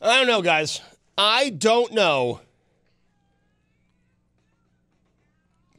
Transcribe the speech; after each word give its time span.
I 0.00 0.16
don't 0.16 0.26
know, 0.26 0.42
guys. 0.42 0.80
I 1.18 1.50
don't 1.50 1.92
know 1.92 2.40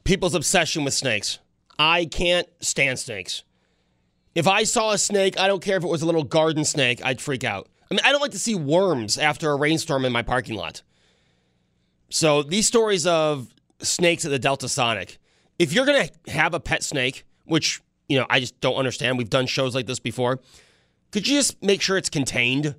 people's 0.04 0.34
obsession 0.34 0.84
with 0.84 0.94
snakes. 0.94 1.38
I 1.78 2.04
can't 2.04 2.48
stand 2.60 2.98
snakes. 2.98 3.42
If 4.34 4.46
I 4.46 4.64
saw 4.64 4.92
a 4.92 4.98
snake, 4.98 5.38
I 5.38 5.46
don't 5.46 5.62
care 5.62 5.76
if 5.76 5.84
it 5.84 5.88
was 5.88 6.02
a 6.02 6.06
little 6.06 6.24
garden 6.24 6.64
snake, 6.64 7.04
I'd 7.04 7.20
freak 7.20 7.44
out. 7.44 7.68
I 7.90 7.94
mean, 7.94 8.00
I 8.04 8.12
don't 8.12 8.20
like 8.20 8.30
to 8.32 8.38
see 8.38 8.54
worms 8.54 9.18
after 9.18 9.50
a 9.50 9.56
rainstorm 9.56 10.04
in 10.04 10.12
my 10.12 10.22
parking 10.22 10.56
lot. 10.56 10.82
So 12.08 12.42
these 12.42 12.66
stories 12.66 13.06
of 13.06 13.54
snakes 13.80 14.24
at 14.24 14.30
the 14.30 14.38
Delta 14.38 14.68
Sonic, 14.68 15.18
if 15.58 15.72
you're 15.72 15.86
going 15.86 16.08
to 16.08 16.30
have 16.30 16.54
a 16.54 16.60
pet 16.60 16.82
snake, 16.82 17.24
which, 17.44 17.82
you 18.08 18.18
know, 18.18 18.26
I 18.30 18.40
just 18.40 18.58
don't 18.60 18.76
understand. 18.76 19.18
We've 19.18 19.30
done 19.30 19.46
shows 19.46 19.74
like 19.74 19.86
this 19.86 19.98
before. 19.98 20.40
Could 21.10 21.26
you 21.28 21.36
just 21.36 21.62
make 21.62 21.82
sure 21.82 21.98
it's 21.98 22.10
contained? 22.10 22.74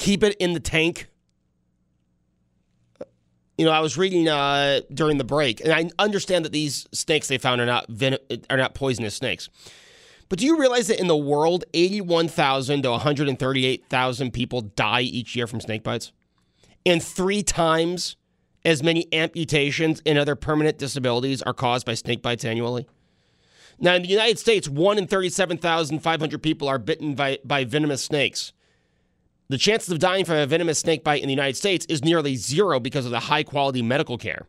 Keep 0.00 0.24
it 0.24 0.34
in 0.40 0.54
the 0.54 0.60
tank. 0.60 1.06
You 3.56 3.66
know, 3.66 3.72
I 3.72 3.80
was 3.80 3.98
reading 3.98 4.26
uh, 4.26 4.80
during 4.92 5.18
the 5.18 5.24
break, 5.24 5.60
and 5.60 5.70
I 5.72 5.90
understand 6.02 6.46
that 6.46 6.52
these 6.52 6.88
snakes 6.92 7.28
they 7.28 7.36
found 7.36 7.60
are 7.60 7.66
not 7.66 7.86
ven- 7.90 8.16
are 8.48 8.56
not 8.56 8.74
poisonous 8.74 9.14
snakes. 9.14 9.50
But 10.30 10.38
do 10.38 10.46
you 10.46 10.58
realize 10.58 10.88
that 10.88 10.98
in 10.98 11.08
the 11.08 11.16
world, 11.16 11.64
eighty-one 11.74 12.28
thousand 12.28 12.82
to 12.82 12.90
one 12.92 13.00
hundred 13.00 13.28
and 13.28 13.38
thirty-eight 13.38 13.84
thousand 13.90 14.32
people 14.32 14.62
die 14.62 15.02
each 15.02 15.36
year 15.36 15.46
from 15.46 15.60
snake 15.60 15.82
bites, 15.82 16.10
and 16.86 17.02
three 17.02 17.42
times 17.42 18.16
as 18.64 18.82
many 18.82 19.12
amputations 19.12 20.02
and 20.06 20.18
other 20.18 20.36
permanent 20.36 20.78
disabilities 20.78 21.42
are 21.42 21.54
caused 21.54 21.84
by 21.84 21.94
snake 21.94 22.22
bites 22.22 22.44
annually? 22.44 22.86
Now, 23.78 23.94
in 23.94 24.02
the 24.02 24.08
United 24.08 24.38
States, 24.38 24.68
one 24.68 24.96
in 24.96 25.06
thirty-seven 25.06 25.58
thousand 25.58 25.98
five 25.98 26.20
hundred 26.20 26.42
people 26.42 26.66
are 26.66 26.78
bitten 26.78 27.14
by, 27.14 27.38
by 27.44 27.64
venomous 27.64 28.02
snakes. 28.02 28.54
The 29.50 29.58
chances 29.58 29.90
of 29.90 29.98
dying 29.98 30.24
from 30.24 30.36
a 30.36 30.46
venomous 30.46 30.78
snake 30.78 31.02
bite 31.02 31.22
in 31.22 31.26
the 31.26 31.32
United 31.32 31.56
States 31.56 31.84
is 31.86 32.04
nearly 32.04 32.36
zero 32.36 32.78
because 32.78 33.04
of 33.04 33.10
the 33.10 33.18
high 33.18 33.42
quality 33.42 33.82
medical 33.82 34.16
care. 34.16 34.46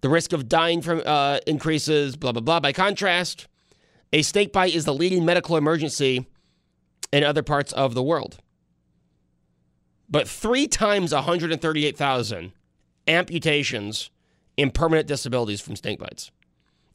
The 0.00 0.08
risk 0.08 0.32
of 0.32 0.48
dying 0.48 0.80
from 0.80 1.02
uh, 1.04 1.40
increases, 1.44 2.14
blah, 2.14 2.30
blah, 2.30 2.40
blah. 2.40 2.60
By 2.60 2.72
contrast, 2.72 3.48
a 4.12 4.22
snake 4.22 4.52
bite 4.52 4.76
is 4.76 4.84
the 4.84 4.94
leading 4.94 5.24
medical 5.24 5.56
emergency 5.56 6.24
in 7.12 7.24
other 7.24 7.42
parts 7.42 7.72
of 7.72 7.94
the 7.94 8.02
world. 8.02 8.38
But 10.08 10.28
three 10.28 10.68
times 10.68 11.12
138,000 11.12 12.52
amputations 13.08 14.10
and 14.56 14.72
permanent 14.72 15.08
disabilities 15.08 15.60
from 15.60 15.74
snake 15.74 15.98
bites. 15.98 16.30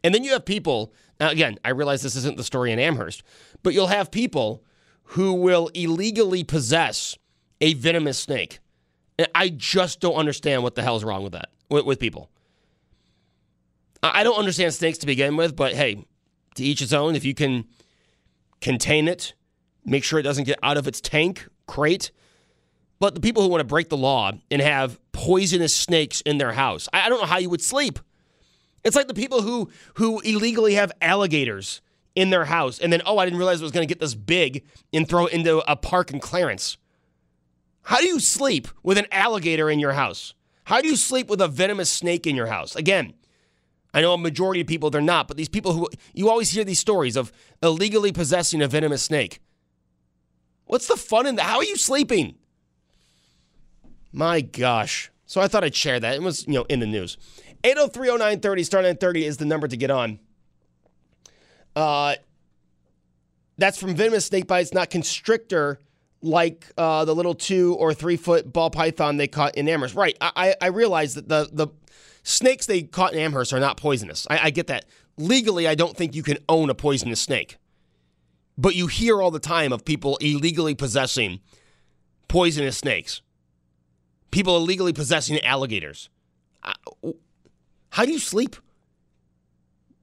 And 0.02 0.16
then 0.16 0.24
you 0.24 0.32
have 0.32 0.46
people, 0.46 0.94
now 1.20 1.30
again, 1.30 1.60
I 1.66 1.72
realize 1.72 2.04
this 2.04 2.16
isn't 2.16 2.38
the 2.38 2.46
story 2.46 2.72
in 2.72 2.80
Amherst, 2.80 3.22
but 3.64 3.74
you'll 3.74 3.88
have 3.88 4.12
people 4.12 4.64
who 5.12 5.34
will 5.34 5.70
illegally 5.74 6.44
possess 6.44 7.18
a 7.62 7.74
venomous 7.76 8.20
snake. 8.20 8.60
And 9.18 9.28
I 9.34 9.50
just 9.50 10.00
don't 10.00 10.16
understand 10.16 10.64
what 10.64 10.76
the 10.76 10.84
hell's 10.84 11.04
wrong 11.04 11.24
with 11.24 11.34
that, 11.34 11.50
with, 11.70 11.86
with 11.86 12.00
people. 12.00 12.30
I 14.04 14.24
don't 14.24 14.38
understand 14.38 14.74
snakes 14.74 15.00
to 15.00 15.08
begin 15.08 15.38
with, 15.38 15.56
but 15.56 15.74
hey, 15.74 16.06
to 16.56 16.64
each 16.64 16.80
his 16.80 16.94
own. 16.94 17.16
If 17.16 17.26
you 17.26 17.34
can 17.34 17.66
contain 18.62 19.08
it, 19.08 19.34
make 19.86 20.04
sure 20.04 20.20
it 20.20 20.24
doesn't 20.24 20.44
get 20.44 20.60
out 20.62 20.78
of 20.78 20.88
its 20.88 21.02
tank, 21.02 21.48
crate. 21.66 22.12
But 23.00 23.16
the 23.16 23.22
people 23.22 23.44
who 23.44 23.50
want 23.50 23.62
to 23.62 23.66
break 23.68 23.90
the 23.90 23.98
law 23.98 24.32
and 24.52 24.62
have 24.62 25.00
poisonous 25.12 25.76
snakes 25.76 26.22
in 26.22 26.38
their 26.38 26.52
house, 26.52 26.90
I 26.94 27.10
don't 27.10 27.20
know 27.20 27.28
how 27.28 27.38
you 27.38 27.50
would 27.50 27.62
sleep. 27.62 28.00
It's 28.84 28.96
like 28.96 29.08
the 29.08 29.14
people 29.14 29.42
who 29.42 29.70
who 29.96 30.20
illegally 30.22 30.76
have 30.76 30.92
alligators 31.02 31.82
in 32.18 32.32
their 32.32 32.46
house 32.46 32.80
and 32.80 32.92
then 32.92 33.00
oh 33.06 33.20
I 33.20 33.26
didn't 33.26 33.38
realize 33.38 33.62
it 33.62 33.64
was 33.64 33.72
going 33.72 33.88
to 33.88 33.92
get 33.92 34.00
this 34.00 34.16
big 34.16 34.66
and 34.92 35.08
throw 35.08 35.28
it 35.28 35.34
into 35.34 35.60
a 35.72 35.76
park 35.76 36.12
in 36.12 36.20
Clarence. 36.20 36.78
How 37.84 37.98
do 37.98 38.08
you 38.08 38.20
sleep 38.20 38.68
with 38.82 38.98
an 38.98 39.06
alligator 39.12 39.70
in 39.70 39.78
your 39.78 39.94
house? 39.94 40.34
How 40.64 40.82
do 40.82 40.88
you 40.88 40.96
sleep 40.96 41.30
with 41.30 41.40
a 41.40 41.48
venomous 41.48 41.92
snake 41.92 42.26
in 42.26 42.36
your 42.36 42.48
house? 42.48 42.76
Again, 42.76 43.14
I 43.94 44.02
know 44.02 44.14
a 44.14 44.18
majority 44.18 44.62
of 44.62 44.68
people 44.68 44.90
they're 44.90 45.00
not, 45.00 45.28
but 45.28 45.38
these 45.38 45.48
people 45.48 45.74
who 45.74 45.88
you 46.16 46.28
always 46.28 46.50
hear 46.50 46.64
these 46.64 46.80
stories 46.80 47.16
of 47.16 47.32
illegally 47.62 48.12
possessing 48.12 48.64
a 48.64 48.68
venomous 48.68 49.04
snake. 49.04 49.40
What's 50.66 50.88
the 50.88 50.98
fun 50.98 51.28
in 51.28 51.36
that? 51.36 51.44
How 51.44 51.58
are 51.58 51.64
you 51.64 51.78
sleeping? 51.78 52.34
My 54.12 54.42
gosh. 54.42 55.12
So 55.28 55.40
I 55.40 55.48
thought 55.48 55.64
I'd 55.64 55.76
share 55.76 56.00
that. 56.00 56.16
It 56.16 56.24
was, 56.24 56.48
you 56.48 56.54
know, 56.54 56.66
in 56.68 56.80
the 56.80 56.88
news. 56.88 57.18
8030930 57.64 58.66
star 58.66 58.82
930 58.82 59.26
is 59.26 59.38
the 59.38 59.46
number 59.46 59.68
to 59.68 59.78
get 59.78 59.92
on. 59.92 60.20
Uh, 61.78 62.16
that's 63.60 63.78
from 63.78 63.96
venomous 63.96 64.26
snake 64.26 64.48
bites, 64.48 64.74
not 64.74 64.90
constrictor, 64.90 65.80
like 66.24 66.66
uh, 66.76 67.06
the 67.06 67.14
little 67.14 67.36
two 67.36 67.76
or 67.76 67.94
three 67.94 68.18
foot 68.18 68.52
ball 68.52 68.72
python 68.72 69.18
they 69.18 69.28
caught 69.28 69.54
in 69.56 69.70
Amherst. 69.70 69.94
Right. 69.94 70.18
I, 70.20 70.56
I, 70.60 70.68
realize 70.70 71.14
that 71.14 71.30
the, 71.30 71.48
the 71.54 71.68
snakes 72.24 72.66
they 72.66 72.82
caught 72.82 73.14
in 73.14 73.20
Amherst 73.20 73.54
are 73.54 73.60
not 73.60 73.78
poisonous. 73.78 74.26
I, 74.28 74.46
I 74.46 74.50
get 74.50 74.66
that. 74.68 74.86
Legally, 75.18 75.68
I 75.68 75.76
don't 75.76 75.96
think 75.96 76.16
you 76.16 76.24
can 76.24 76.40
own 76.50 76.72
a 76.72 76.74
poisonous 76.74 77.22
snake. 77.22 77.58
But 78.58 78.74
you 78.74 78.88
hear 78.88 79.22
all 79.22 79.30
the 79.30 79.40
time 79.40 79.72
of 79.72 79.86
people 79.86 80.18
illegally 80.18 80.74
possessing 80.74 81.42
poisonous 82.28 82.76
snakes, 82.76 83.22
people 84.32 84.58
illegally 84.58 84.94
possessing 84.94 85.40
alligators. 85.44 86.10
How 87.92 88.06
do 88.06 88.12
you 88.12 88.20
sleep? 88.20 88.56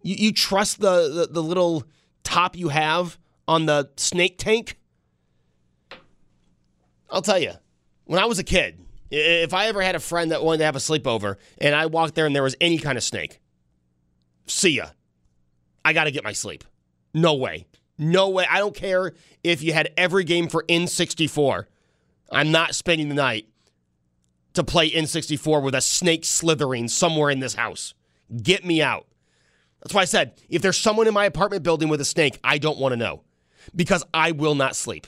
You, 0.04 0.14
you 0.16 0.32
trust 0.32 0.80
the, 0.80 1.08
the, 1.08 1.32
the 1.32 1.42
little 1.42 1.82
top 2.22 2.56
you 2.56 2.68
have 2.68 3.18
on 3.48 3.66
the 3.66 3.90
snake 3.96 4.38
tank? 4.38 4.78
I'll 7.10 7.22
tell 7.22 7.38
you, 7.38 7.52
when 8.04 8.22
I 8.22 8.26
was 8.26 8.38
a 8.38 8.44
kid, 8.44 8.78
if 9.10 9.54
I 9.54 9.66
ever 9.66 9.82
had 9.82 9.94
a 9.94 10.00
friend 10.00 10.30
that 10.30 10.44
wanted 10.44 10.58
to 10.58 10.64
have 10.64 10.76
a 10.76 10.80
sleepover 10.80 11.36
and 11.58 11.74
I 11.74 11.86
walked 11.86 12.14
there 12.14 12.26
and 12.26 12.36
there 12.36 12.42
was 12.42 12.54
any 12.60 12.78
kind 12.78 12.98
of 12.98 13.02
snake, 13.02 13.40
see 14.46 14.70
ya. 14.70 14.88
I 15.84 15.92
got 15.92 16.04
to 16.04 16.10
get 16.10 16.22
my 16.22 16.32
sleep. 16.32 16.64
No 17.12 17.34
way. 17.34 17.66
No 17.96 18.28
way. 18.28 18.46
I 18.50 18.58
don't 18.58 18.74
care 18.74 19.12
if 19.42 19.62
you 19.62 19.72
had 19.72 19.90
every 19.96 20.24
game 20.24 20.48
for 20.48 20.64
N64. 20.64 21.66
I'm 22.30 22.50
not 22.50 22.74
spending 22.74 23.08
the 23.08 23.14
night 23.14 23.48
to 24.54 24.64
play 24.64 24.90
N64 24.90 25.62
with 25.62 25.74
a 25.74 25.80
snake 25.80 26.24
slithering 26.24 26.88
somewhere 26.88 27.30
in 27.30 27.40
this 27.40 27.54
house. 27.54 27.94
Get 28.42 28.64
me 28.64 28.82
out. 28.82 29.06
That's 29.84 29.94
why 29.94 30.02
I 30.02 30.06
said 30.06 30.40
if 30.48 30.62
there's 30.62 30.78
someone 30.78 31.06
in 31.06 31.14
my 31.14 31.26
apartment 31.26 31.62
building 31.62 31.88
with 31.88 32.00
a 32.00 32.06
snake, 32.06 32.38
I 32.42 32.58
don't 32.58 32.78
want 32.78 32.92
to 32.92 32.96
know 32.96 33.22
because 33.76 34.02
I 34.12 34.32
will 34.32 34.54
not 34.54 34.74
sleep. 34.74 35.06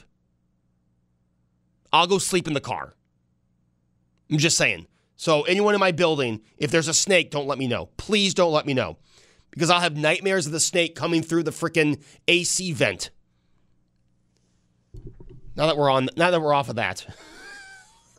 I'll 1.91 2.07
go 2.07 2.19
sleep 2.19 2.47
in 2.47 2.53
the 2.53 2.61
car. 2.61 2.93
I'm 4.31 4.37
just 4.37 4.57
saying. 4.57 4.87
So, 5.15 5.43
anyone 5.43 5.73
in 5.73 5.79
my 5.79 5.91
building, 5.91 6.41
if 6.57 6.69
there's 6.69 6.87
a 6.87 6.93
snake, 6.93 7.31
don't 7.31 7.47
let 7.47 7.57
me 7.57 7.67
know. 7.67 7.89
Please 7.97 8.35
don't 8.35 8.51
let 8.51 8.67
me 8.67 8.75
know 8.75 8.97
because 9.49 9.71
I'll 9.71 9.79
have 9.79 9.97
nightmares 9.97 10.45
of 10.45 10.51
the 10.51 10.59
snake 10.59 10.93
coming 10.93 11.23
through 11.23 11.43
the 11.43 11.51
freaking 11.51 12.03
AC 12.27 12.71
vent. 12.73 13.09
Now 15.55 15.65
that 15.65 15.75
we're 15.75 15.89
on, 15.89 16.09
now 16.15 16.29
that 16.29 16.39
we're 16.39 16.53
off 16.53 16.69
of 16.69 16.75
that. 16.75 17.07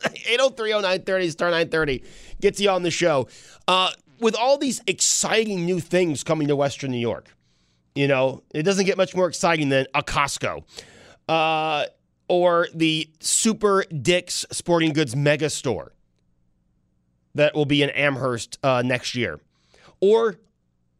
8030930 0.00 1.31
star 1.31 1.50
930 1.50 2.02
gets 2.40 2.60
you 2.60 2.70
on 2.70 2.82
the 2.82 2.90
show. 2.90 3.28
Uh, 3.66 3.90
with 4.20 4.35
all 4.37 4.59
these 4.59 4.82
exciting 4.87 5.65
new 5.65 5.81
things 5.81 6.25
coming 6.25 6.49
to 6.49 6.56
Western 6.56 6.91
New 6.91 6.99
York, 6.99 7.35
you 7.94 8.09
know, 8.09 8.43
it 8.55 8.62
doesn't 8.62 8.87
get 8.87 8.97
much 8.97 9.15
more 9.15 9.29
exciting 9.29 9.69
than 9.69 9.87
a 9.94 10.03
Costco. 10.03 10.65
Uh, 11.29 11.87
or 12.29 12.69
the 12.75 13.11
Super 13.20 13.85
Dick's 13.85 14.47
Sporting 14.53 14.93
Goods 14.93 15.17
mega 15.17 15.50
store 15.50 15.93
that 17.35 17.55
will 17.55 17.67
be 17.67 17.82
in 17.82 17.91
Amherst 17.91 18.59
uh, 18.62 18.82
next 18.85 19.15
year, 19.15 19.41
or 20.00 20.37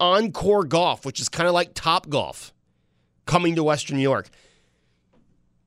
Encore 0.01 0.65
Golf, 0.65 1.05
which 1.05 1.21
is 1.21 1.29
kind 1.29 1.47
of 1.47 1.55
like 1.55 1.75
Top 1.75 2.09
Golf 2.09 2.53
coming 3.27 3.55
to 3.57 3.65
Western 3.65 3.97
New 3.97 4.03
York. 4.03 4.31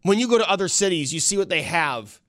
When 0.03 0.17
you 0.17 0.27
go 0.27 0.37
to 0.37 0.49
other 0.49 0.67
cities, 0.67 1.13
you 1.13 1.19
see 1.19 1.37
what 1.37 1.49
they 1.49 1.61
have. 1.61 2.19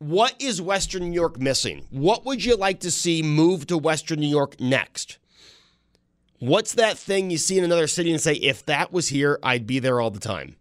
What 0.00 0.34
is 0.40 0.62
Western 0.62 1.02
New 1.02 1.14
York 1.14 1.38
missing? 1.38 1.86
What 1.90 2.24
would 2.24 2.42
you 2.42 2.56
like 2.56 2.80
to 2.80 2.90
see 2.90 3.22
move 3.22 3.66
to 3.66 3.76
Western 3.76 4.18
New 4.20 4.28
York 4.28 4.58
next? 4.58 5.18
What's 6.38 6.72
that 6.72 6.96
thing 6.96 7.30
you 7.30 7.36
see 7.36 7.58
in 7.58 7.64
another 7.64 7.86
city 7.86 8.10
and 8.10 8.18
say, 8.18 8.32
if 8.32 8.64
that 8.64 8.94
was 8.94 9.08
here, 9.08 9.38
I'd 9.42 9.66
be 9.66 9.78
there 9.78 10.00
all 10.00 10.10
the 10.10 10.18
time? 10.18 10.56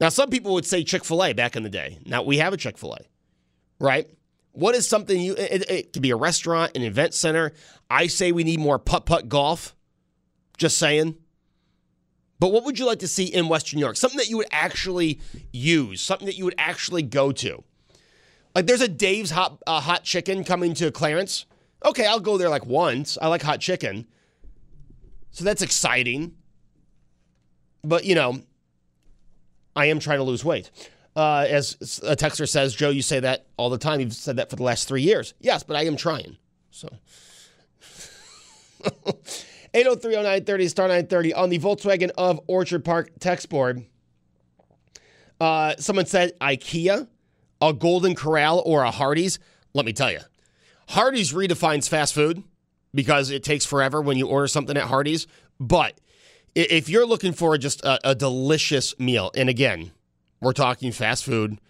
Now, 0.00 0.08
some 0.08 0.30
people 0.30 0.52
would 0.54 0.66
say 0.66 0.82
Chick 0.82 1.04
fil 1.04 1.22
A 1.22 1.32
back 1.32 1.54
in 1.54 1.62
the 1.62 1.68
day. 1.70 2.00
Now, 2.04 2.24
we 2.24 2.38
have 2.38 2.52
a 2.52 2.56
Chick 2.56 2.76
fil 2.76 2.94
A, 2.94 2.98
right? 3.78 4.10
What 4.50 4.74
is 4.74 4.88
something 4.88 5.20
you, 5.20 5.36
it, 5.36 5.70
it 5.70 5.92
could 5.92 6.02
be 6.02 6.10
a 6.10 6.16
restaurant, 6.16 6.72
an 6.74 6.82
event 6.82 7.14
center. 7.14 7.52
I 7.88 8.08
say 8.08 8.32
we 8.32 8.42
need 8.42 8.58
more 8.58 8.80
putt 8.80 9.06
putt 9.06 9.28
golf. 9.28 9.76
Just 10.58 10.76
saying. 10.76 11.14
But 12.40 12.50
what 12.50 12.64
would 12.64 12.80
you 12.80 12.86
like 12.86 12.98
to 12.98 13.08
see 13.08 13.26
in 13.26 13.48
Western 13.48 13.78
New 13.78 13.84
York? 13.84 13.96
Something 13.96 14.18
that 14.18 14.28
you 14.28 14.38
would 14.38 14.48
actually 14.50 15.20
use, 15.52 16.00
something 16.00 16.26
that 16.26 16.36
you 16.36 16.46
would 16.46 16.56
actually 16.58 17.04
go 17.04 17.30
to. 17.30 17.62
Like 18.60 18.66
there's 18.66 18.82
a 18.82 18.88
Dave's 18.88 19.30
hot 19.30 19.62
uh, 19.66 19.80
hot 19.80 20.04
chicken 20.04 20.44
coming 20.44 20.74
to 20.74 20.90
Clarence. 20.90 21.46
Okay, 21.82 22.04
I'll 22.04 22.20
go 22.20 22.36
there 22.36 22.50
like 22.50 22.66
once. 22.66 23.16
I 23.22 23.28
like 23.28 23.40
hot 23.40 23.58
chicken. 23.58 24.06
So 25.30 25.44
that's 25.44 25.62
exciting. 25.62 26.34
But, 27.82 28.04
you 28.04 28.14
know, 28.14 28.42
I 29.74 29.86
am 29.86 29.98
trying 29.98 30.18
to 30.18 30.24
lose 30.24 30.44
weight. 30.44 30.70
Uh, 31.16 31.46
as 31.48 32.02
a 32.04 32.14
texter 32.14 32.46
says, 32.46 32.74
Joe, 32.74 32.90
you 32.90 33.00
say 33.00 33.20
that 33.20 33.46
all 33.56 33.70
the 33.70 33.78
time. 33.78 33.98
You've 33.98 34.12
said 34.12 34.36
that 34.36 34.50
for 34.50 34.56
the 34.56 34.62
last 34.62 34.86
three 34.86 35.00
years. 35.00 35.32
Yes, 35.40 35.62
but 35.62 35.74
I 35.74 35.84
am 35.84 35.96
trying. 35.96 36.36
So 36.70 36.90
8030930 39.72 40.68
star 40.68 40.86
930 40.88 41.32
on 41.32 41.48
the 41.48 41.58
Volkswagen 41.58 42.10
of 42.18 42.42
Orchard 42.46 42.84
Park 42.84 43.12
text 43.20 43.48
board. 43.48 43.86
Uh, 45.40 45.76
someone 45.78 46.04
said 46.04 46.38
IKEA, 46.40 47.08
a 47.60 47.72
Golden 47.72 48.14
Corral, 48.14 48.62
or 48.64 48.82
a 48.82 48.90
Hardee's. 48.90 49.38
Let 49.74 49.86
me 49.86 49.92
tell 49.92 50.10
you, 50.10 50.20
Hardee's 50.88 51.32
redefines 51.32 51.88
fast 51.88 52.14
food 52.14 52.42
because 52.94 53.30
it 53.30 53.44
takes 53.44 53.64
forever 53.64 54.00
when 54.00 54.16
you 54.16 54.26
order 54.26 54.46
something 54.46 54.76
at 54.76 54.84
Hardee's. 54.84 55.26
But 55.58 56.00
if 56.54 56.88
you're 56.88 57.06
looking 57.06 57.32
for 57.32 57.56
just 57.58 57.84
a, 57.84 58.10
a 58.10 58.14
delicious 58.14 58.98
meal, 58.98 59.30
and 59.36 59.48
again, 59.48 59.92
we're 60.40 60.52
talking 60.52 60.90
fast 60.90 61.24
food, 61.24 61.60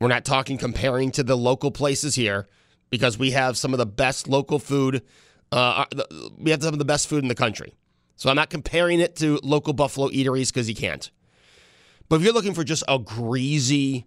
we're 0.00 0.08
not 0.08 0.24
talking 0.24 0.58
comparing 0.58 1.10
to 1.12 1.22
the 1.22 1.36
local 1.36 1.70
places 1.70 2.14
here 2.14 2.46
because 2.90 3.18
we 3.18 3.30
have 3.32 3.56
some 3.56 3.72
of 3.72 3.78
the 3.78 3.86
best 3.86 4.28
local 4.28 4.58
food. 4.58 5.02
Uh, 5.52 5.84
uh 5.96 6.04
we 6.38 6.50
have 6.50 6.62
some 6.62 6.74
of 6.74 6.78
the 6.78 6.84
best 6.84 7.08
food 7.08 7.22
in 7.22 7.28
the 7.28 7.34
country. 7.34 7.74
So 8.16 8.30
I'm 8.30 8.36
not 8.36 8.50
comparing 8.50 9.00
it 9.00 9.16
to 9.16 9.38
local 9.42 9.74
Buffalo 9.74 10.08
eateries 10.08 10.48
because 10.48 10.68
you 10.68 10.74
can't. 10.74 11.10
But 12.08 12.16
if 12.16 12.22
you're 12.22 12.32
looking 12.32 12.54
for 12.54 12.64
just 12.64 12.82
a 12.88 12.98
greasy, 12.98 14.06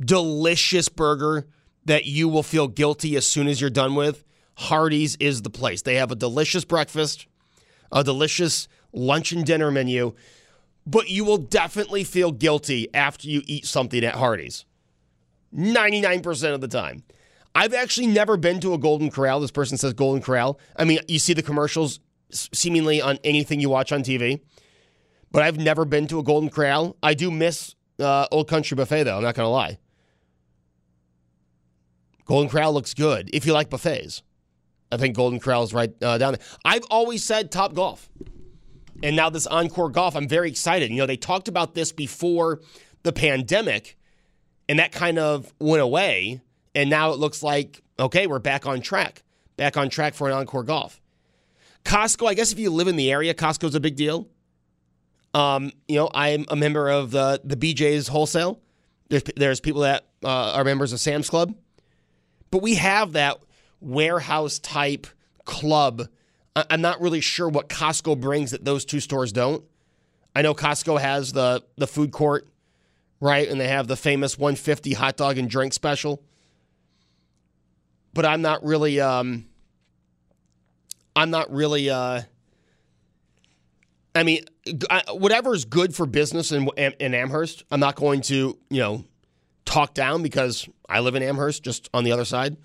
delicious 0.00 0.88
burger 0.88 1.46
that 1.84 2.06
you 2.06 2.28
will 2.28 2.42
feel 2.42 2.68
guilty 2.68 3.16
as 3.16 3.26
soon 3.26 3.48
as 3.48 3.60
you're 3.60 3.70
done 3.70 3.94
with, 3.94 4.24
Hardee's 4.54 5.16
is 5.16 5.42
the 5.42 5.50
place. 5.50 5.82
They 5.82 5.96
have 5.96 6.10
a 6.10 6.16
delicious 6.16 6.64
breakfast, 6.64 7.26
a 7.90 8.04
delicious 8.04 8.68
lunch 8.92 9.32
and 9.32 9.44
dinner 9.44 9.70
menu, 9.70 10.14
but 10.86 11.08
you 11.08 11.24
will 11.24 11.38
definitely 11.38 12.04
feel 12.04 12.32
guilty 12.32 12.92
after 12.94 13.28
you 13.28 13.42
eat 13.46 13.66
something 13.66 14.04
at 14.04 14.14
Hardee's. 14.14 14.64
99% 15.54 16.54
of 16.54 16.60
the 16.60 16.68
time. 16.68 17.02
I've 17.54 17.74
actually 17.74 18.06
never 18.06 18.36
been 18.36 18.60
to 18.60 18.74
a 18.74 18.78
Golden 18.78 19.10
Corral. 19.10 19.40
This 19.40 19.50
person 19.50 19.76
says 19.76 19.92
Golden 19.92 20.22
Corral. 20.22 20.60
I 20.76 20.84
mean, 20.84 21.00
you 21.08 21.18
see 21.18 21.32
the 21.32 21.42
commercials 21.42 21.98
seemingly 22.30 23.02
on 23.02 23.18
anything 23.24 23.60
you 23.60 23.68
watch 23.68 23.90
on 23.90 24.02
TV, 24.02 24.40
but 25.32 25.42
I've 25.42 25.58
never 25.58 25.84
been 25.84 26.06
to 26.08 26.20
a 26.20 26.22
Golden 26.22 26.48
Corral. 26.48 26.96
I 27.02 27.14
do 27.14 27.30
miss 27.30 27.74
uh, 27.98 28.26
Old 28.30 28.48
Country 28.48 28.76
Buffet, 28.76 29.04
though. 29.04 29.16
I'm 29.16 29.22
not 29.22 29.34
going 29.34 29.46
to 29.46 29.50
lie. 29.50 29.78
Golden 32.30 32.48
Corral 32.48 32.72
looks 32.72 32.94
good 32.94 33.28
if 33.32 33.44
you 33.44 33.52
like 33.52 33.70
buffets. 33.70 34.22
I 34.92 34.98
think 34.98 35.16
Golden 35.16 35.40
Corral 35.40 35.64
is 35.64 35.74
right 35.74 35.92
uh, 36.00 36.16
down 36.16 36.34
there. 36.34 36.46
I've 36.64 36.84
always 36.88 37.24
said 37.24 37.50
Top 37.50 37.74
Golf. 37.74 38.08
And 39.02 39.16
now 39.16 39.30
this 39.30 39.48
Encore 39.48 39.90
Golf, 39.90 40.14
I'm 40.14 40.28
very 40.28 40.48
excited. 40.48 40.92
You 40.92 40.98
know, 40.98 41.06
they 41.06 41.16
talked 41.16 41.48
about 41.48 41.74
this 41.74 41.90
before 41.90 42.60
the 43.02 43.12
pandemic, 43.12 43.98
and 44.68 44.78
that 44.78 44.92
kind 44.92 45.18
of 45.18 45.52
went 45.58 45.82
away. 45.82 46.40
And 46.72 46.88
now 46.88 47.10
it 47.10 47.18
looks 47.18 47.42
like, 47.42 47.82
okay, 47.98 48.28
we're 48.28 48.38
back 48.38 48.64
on 48.64 48.80
track, 48.80 49.24
back 49.56 49.76
on 49.76 49.90
track 49.90 50.14
for 50.14 50.28
an 50.28 50.34
Encore 50.34 50.62
Golf. 50.62 51.00
Costco, 51.84 52.28
I 52.28 52.34
guess 52.34 52.52
if 52.52 52.60
you 52.60 52.70
live 52.70 52.86
in 52.86 52.94
the 52.94 53.10
area, 53.10 53.34
Costco's 53.34 53.74
a 53.74 53.80
big 53.80 53.96
deal. 53.96 54.28
Um, 55.34 55.72
you 55.88 55.96
know, 55.96 56.08
I'm 56.14 56.44
a 56.46 56.54
member 56.54 56.90
of 56.90 57.10
the, 57.10 57.40
the 57.42 57.56
BJ's 57.56 58.06
Wholesale. 58.06 58.60
There's, 59.08 59.24
there's 59.34 59.58
people 59.58 59.80
that 59.80 60.06
uh, 60.22 60.52
are 60.52 60.62
members 60.62 60.92
of 60.92 61.00
Sam's 61.00 61.28
Club. 61.28 61.56
But 62.50 62.62
we 62.62 62.74
have 62.74 63.12
that 63.12 63.38
warehouse 63.80 64.58
type 64.58 65.06
club 65.44 66.08
I'm 66.56 66.80
not 66.80 67.00
really 67.00 67.20
sure 67.20 67.48
what 67.48 67.68
Costco 67.68 68.20
brings 68.20 68.50
that 68.50 68.64
those 68.64 68.84
two 68.84 69.00
stores 69.00 69.32
don't. 69.32 69.64
I 70.34 70.42
know 70.42 70.54
Costco 70.54 71.00
has 71.00 71.32
the 71.32 71.62
the 71.76 71.86
food 71.86 72.12
court, 72.12 72.48
right? 73.20 73.48
And 73.48 73.60
they 73.60 73.68
have 73.68 73.86
the 73.86 73.96
famous 73.96 74.38
150 74.38 74.92
hot 74.94 75.16
dog 75.16 75.38
and 75.38 75.48
drink 75.48 75.72
special. 75.72 76.22
But 78.12 78.26
I'm 78.26 78.42
not 78.42 78.64
really 78.64 79.00
um 79.00 79.46
I'm 81.14 81.30
not 81.30 81.52
really 81.52 81.90
uh 81.90 82.22
I 84.12 84.24
mean, 84.24 84.44
whatever 85.12 85.54
is 85.54 85.64
good 85.64 85.94
for 85.94 86.04
business 86.04 86.50
in, 86.50 86.68
in 86.76 87.14
Amherst, 87.14 87.62
I'm 87.70 87.78
not 87.78 87.94
going 87.94 88.22
to, 88.22 88.58
you 88.68 88.80
know, 88.80 89.04
talk 89.70 89.94
down 89.94 90.22
because 90.22 90.68
I 90.88 91.00
live 91.00 91.14
in 91.14 91.22
Amherst, 91.22 91.62
just 91.62 91.88
on 91.94 92.04
the 92.04 92.12
other 92.12 92.24
side. 92.24 92.56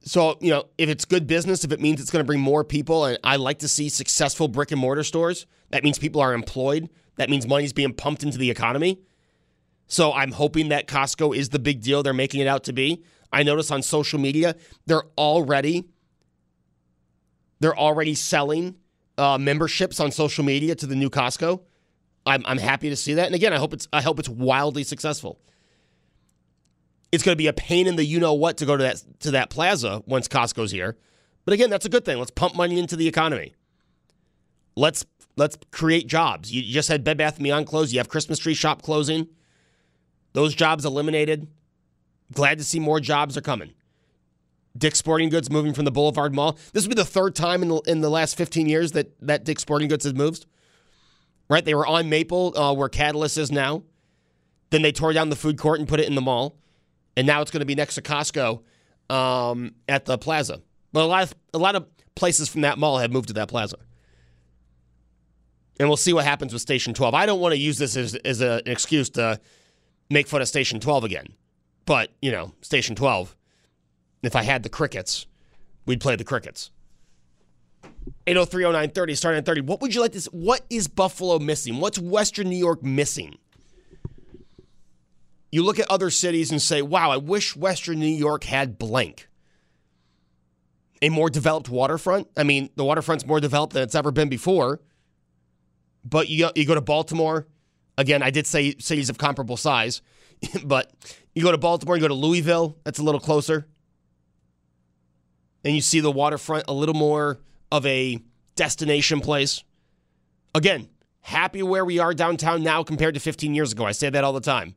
So, 0.00 0.38
you 0.40 0.50
know, 0.50 0.64
if 0.78 0.88
it's 0.88 1.04
good 1.04 1.26
business, 1.26 1.64
if 1.64 1.72
it 1.72 1.80
means 1.80 2.00
it's 2.00 2.10
going 2.10 2.22
to 2.22 2.26
bring 2.26 2.40
more 2.40 2.64
people, 2.64 3.04
and 3.04 3.18
I 3.22 3.36
like 3.36 3.58
to 3.58 3.68
see 3.68 3.88
successful 3.88 4.48
brick 4.48 4.70
and 4.70 4.80
mortar 4.80 5.02
stores, 5.02 5.46
that 5.70 5.84
means 5.84 5.98
people 5.98 6.20
are 6.20 6.32
employed. 6.32 6.88
That 7.16 7.28
means 7.28 7.46
money's 7.46 7.72
being 7.72 7.92
pumped 7.92 8.22
into 8.22 8.38
the 8.38 8.50
economy. 8.50 9.00
So 9.88 10.12
I'm 10.12 10.32
hoping 10.32 10.70
that 10.70 10.86
Costco 10.86 11.36
is 11.36 11.50
the 11.50 11.58
big 11.58 11.82
deal 11.82 12.02
they're 12.02 12.14
making 12.14 12.40
it 12.40 12.46
out 12.46 12.64
to 12.64 12.72
be. 12.72 13.04
I 13.32 13.42
notice 13.42 13.70
on 13.70 13.82
social 13.82 14.18
media, 14.18 14.54
they're 14.86 15.04
already 15.18 15.84
they're 17.58 17.76
already 17.76 18.14
selling 18.14 18.76
uh, 19.16 19.38
memberships 19.38 19.98
on 19.98 20.12
social 20.12 20.44
media 20.44 20.74
to 20.74 20.86
the 20.86 20.94
new 20.94 21.08
Costco. 21.08 21.62
I'm, 22.26 22.42
I'm 22.44 22.58
happy 22.58 22.90
to 22.90 22.96
see 22.96 23.14
that. 23.14 23.26
And 23.26 23.34
again, 23.34 23.52
I 23.52 23.56
hope 23.56 23.72
it's 23.72 23.88
I 23.92 24.02
hope 24.02 24.18
it's 24.18 24.28
wildly 24.28 24.84
successful 24.84 25.40
it's 27.12 27.22
going 27.22 27.32
to 27.34 27.36
be 27.36 27.46
a 27.46 27.52
pain 27.52 27.86
in 27.86 27.96
the 27.96 28.04
you 28.04 28.18
know 28.18 28.34
what 28.34 28.58
to 28.58 28.66
go 28.66 28.76
to 28.76 28.82
that 28.82 29.02
to 29.20 29.30
that 29.32 29.50
plaza 29.50 30.02
once 30.06 30.28
Costco's 30.28 30.70
here. 30.70 30.96
But 31.44 31.54
again, 31.54 31.70
that's 31.70 31.86
a 31.86 31.88
good 31.88 32.04
thing. 32.04 32.18
Let's 32.18 32.30
pump 32.30 32.56
money 32.56 32.78
into 32.78 32.96
the 32.96 33.06
economy. 33.06 33.54
Let's 34.74 35.06
let's 35.36 35.56
create 35.70 36.06
jobs. 36.08 36.52
You 36.52 36.62
just 36.62 36.88
had 36.88 37.04
Bed 37.04 37.16
Bath 37.16 37.38
& 37.38 37.42
Beyond 37.42 37.66
close. 37.66 37.92
You 37.92 38.00
have 38.00 38.08
Christmas 38.08 38.38
tree 38.38 38.54
shop 38.54 38.82
closing. 38.82 39.28
Those 40.32 40.54
jobs 40.54 40.84
eliminated. 40.84 41.46
Glad 42.32 42.58
to 42.58 42.64
see 42.64 42.80
more 42.80 43.00
jobs 43.00 43.36
are 43.36 43.42
coming. 43.42 43.72
Dick's 44.76 44.98
Sporting 44.98 45.30
Goods 45.30 45.50
moving 45.50 45.72
from 45.72 45.86
the 45.86 45.90
Boulevard 45.90 46.34
Mall. 46.34 46.58
This 46.72 46.84
will 46.84 46.90
be 46.90 47.00
the 47.00 47.04
third 47.04 47.34
time 47.34 47.62
in 47.62 47.68
the, 47.68 47.76
in 47.86 48.00
the 48.02 48.10
last 48.10 48.36
15 48.36 48.68
years 48.68 48.92
that, 48.92 49.12
that 49.22 49.44
Dick's 49.44 49.62
Sporting 49.62 49.88
Goods 49.88 50.04
has 50.04 50.12
moved. 50.12 50.44
Right? 51.48 51.64
They 51.64 51.74
were 51.74 51.86
on 51.86 52.08
Maple, 52.08 52.56
uh, 52.58 52.74
where 52.74 52.88
Catalyst 52.88 53.38
is 53.38 53.52
now. 53.52 53.84
Then 54.70 54.82
they 54.82 54.92
tore 54.92 55.12
down 55.12 55.30
the 55.30 55.36
food 55.36 55.58
court 55.58 55.78
and 55.78 55.88
put 55.88 56.00
it 56.00 56.06
in 56.06 56.14
the 56.14 56.20
mall 56.20 56.56
and 57.16 57.26
now 57.26 57.40
it's 57.40 57.50
going 57.50 57.60
to 57.60 57.66
be 57.66 57.74
next 57.74 57.94
to 57.94 58.02
Costco 58.02 58.62
um, 59.10 59.74
at 59.88 60.04
the 60.04 60.18
plaza. 60.18 60.60
But 60.92 61.04
a 61.04 61.06
lot 61.06 61.22
of 61.22 61.34
a 61.54 61.58
lot 61.58 61.74
of 61.74 61.86
places 62.14 62.48
from 62.48 62.60
that 62.60 62.78
mall 62.78 62.98
have 62.98 63.10
moved 63.10 63.28
to 63.28 63.34
that 63.34 63.48
plaza. 63.48 63.76
And 65.78 65.88
we'll 65.88 65.96
see 65.96 66.12
what 66.12 66.24
happens 66.24 66.52
with 66.52 66.62
Station 66.62 66.94
12. 66.94 67.14
I 67.14 67.26
don't 67.26 67.40
want 67.40 67.52
to 67.52 67.58
use 67.58 67.76
this 67.76 67.96
as, 67.96 68.14
as 68.14 68.40
a, 68.40 68.62
an 68.64 68.72
excuse 68.72 69.10
to 69.10 69.38
make 70.08 70.26
fun 70.26 70.40
of 70.40 70.48
Station 70.48 70.80
12 70.80 71.04
again. 71.04 71.26
But, 71.84 72.12
you 72.22 72.32
know, 72.32 72.54
Station 72.62 72.96
12, 72.96 73.36
if 74.22 74.34
I 74.34 74.42
had 74.42 74.62
the 74.62 74.70
crickets, 74.70 75.26
we'd 75.84 76.00
play 76.00 76.16
the 76.16 76.24
crickets. 76.24 76.70
8030930, 78.26 79.16
starting 79.16 79.38
at 79.38 79.46
30. 79.46 79.60
What 79.62 79.80
would 79.80 79.94
you 79.94 80.00
like 80.00 80.14
see? 80.14 80.30
What 80.32 80.62
is 80.68 80.88
Buffalo 80.88 81.38
missing? 81.38 81.80
What's 81.80 81.98
Western 81.98 82.48
New 82.48 82.56
York 82.56 82.82
missing? 82.82 83.38
You 85.52 85.62
look 85.62 85.78
at 85.78 85.90
other 85.90 86.10
cities 86.10 86.50
and 86.50 86.60
say, 86.60 86.82
wow, 86.82 87.10
I 87.10 87.16
wish 87.18 87.56
Western 87.56 88.00
New 88.00 88.06
York 88.06 88.44
had 88.44 88.78
blank. 88.78 89.28
A 91.02 91.08
more 91.08 91.30
developed 91.30 91.68
waterfront. 91.68 92.28
I 92.36 92.42
mean, 92.42 92.70
the 92.74 92.84
waterfront's 92.84 93.26
more 93.26 93.38
developed 93.38 93.74
than 93.74 93.82
it's 93.82 93.94
ever 93.94 94.10
been 94.10 94.28
before. 94.28 94.80
But 96.04 96.28
you, 96.28 96.50
you 96.54 96.66
go 96.66 96.74
to 96.74 96.80
Baltimore, 96.80 97.46
Again, 97.98 98.22
I 98.22 98.30
did 98.30 98.46
say 98.46 98.76
cities 98.78 99.08
of 99.08 99.18
comparable 99.18 99.56
size, 99.56 100.02
but 100.64 100.92
you 101.34 101.42
go 101.42 101.50
to 101.50 101.58
Baltimore, 101.58 101.96
you 101.96 102.02
go 102.02 102.08
to 102.08 102.14
Louisville, 102.14 102.76
that's 102.84 102.98
a 102.98 103.02
little 103.02 103.20
closer. 103.20 103.66
And 105.64 105.74
you 105.74 105.80
see 105.80 106.00
the 106.00 106.12
waterfront 106.12 106.64
a 106.68 106.72
little 106.72 106.94
more 106.94 107.38
of 107.70 107.84
a 107.86 108.18
destination 108.54 109.20
place. 109.20 109.62
Again, 110.54 110.88
happy 111.20 111.62
where 111.62 111.84
we 111.84 111.98
are 111.98 112.14
downtown 112.14 112.62
now 112.62 112.82
compared 112.82 113.14
to 113.14 113.20
15 113.20 113.54
years 113.54 113.72
ago. 113.72 113.84
I 113.84 113.92
say 113.92 114.10
that 114.10 114.24
all 114.24 114.32
the 114.32 114.40
time. 114.40 114.74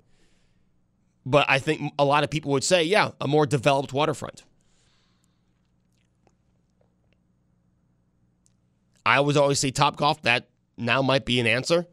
But 1.26 1.46
I 1.50 1.60
think 1.60 1.94
a 2.00 2.06
lot 2.06 2.24
of 2.24 2.30
people 2.30 2.52
would 2.52 2.64
say, 2.64 2.84
yeah, 2.84 3.12
a 3.22 3.28
more 3.28 3.46
developed 3.46 3.94
waterfront. 3.94 4.44
I 9.06 9.20
would 9.20 9.38
always 9.38 9.60
say 9.60 9.72
Top 9.72 9.96
Golf. 9.96 10.22
That 10.22 10.50
now 10.78 11.02
might 11.02 11.26
be 11.26 11.40
an 11.40 11.48
answer. 11.48 11.88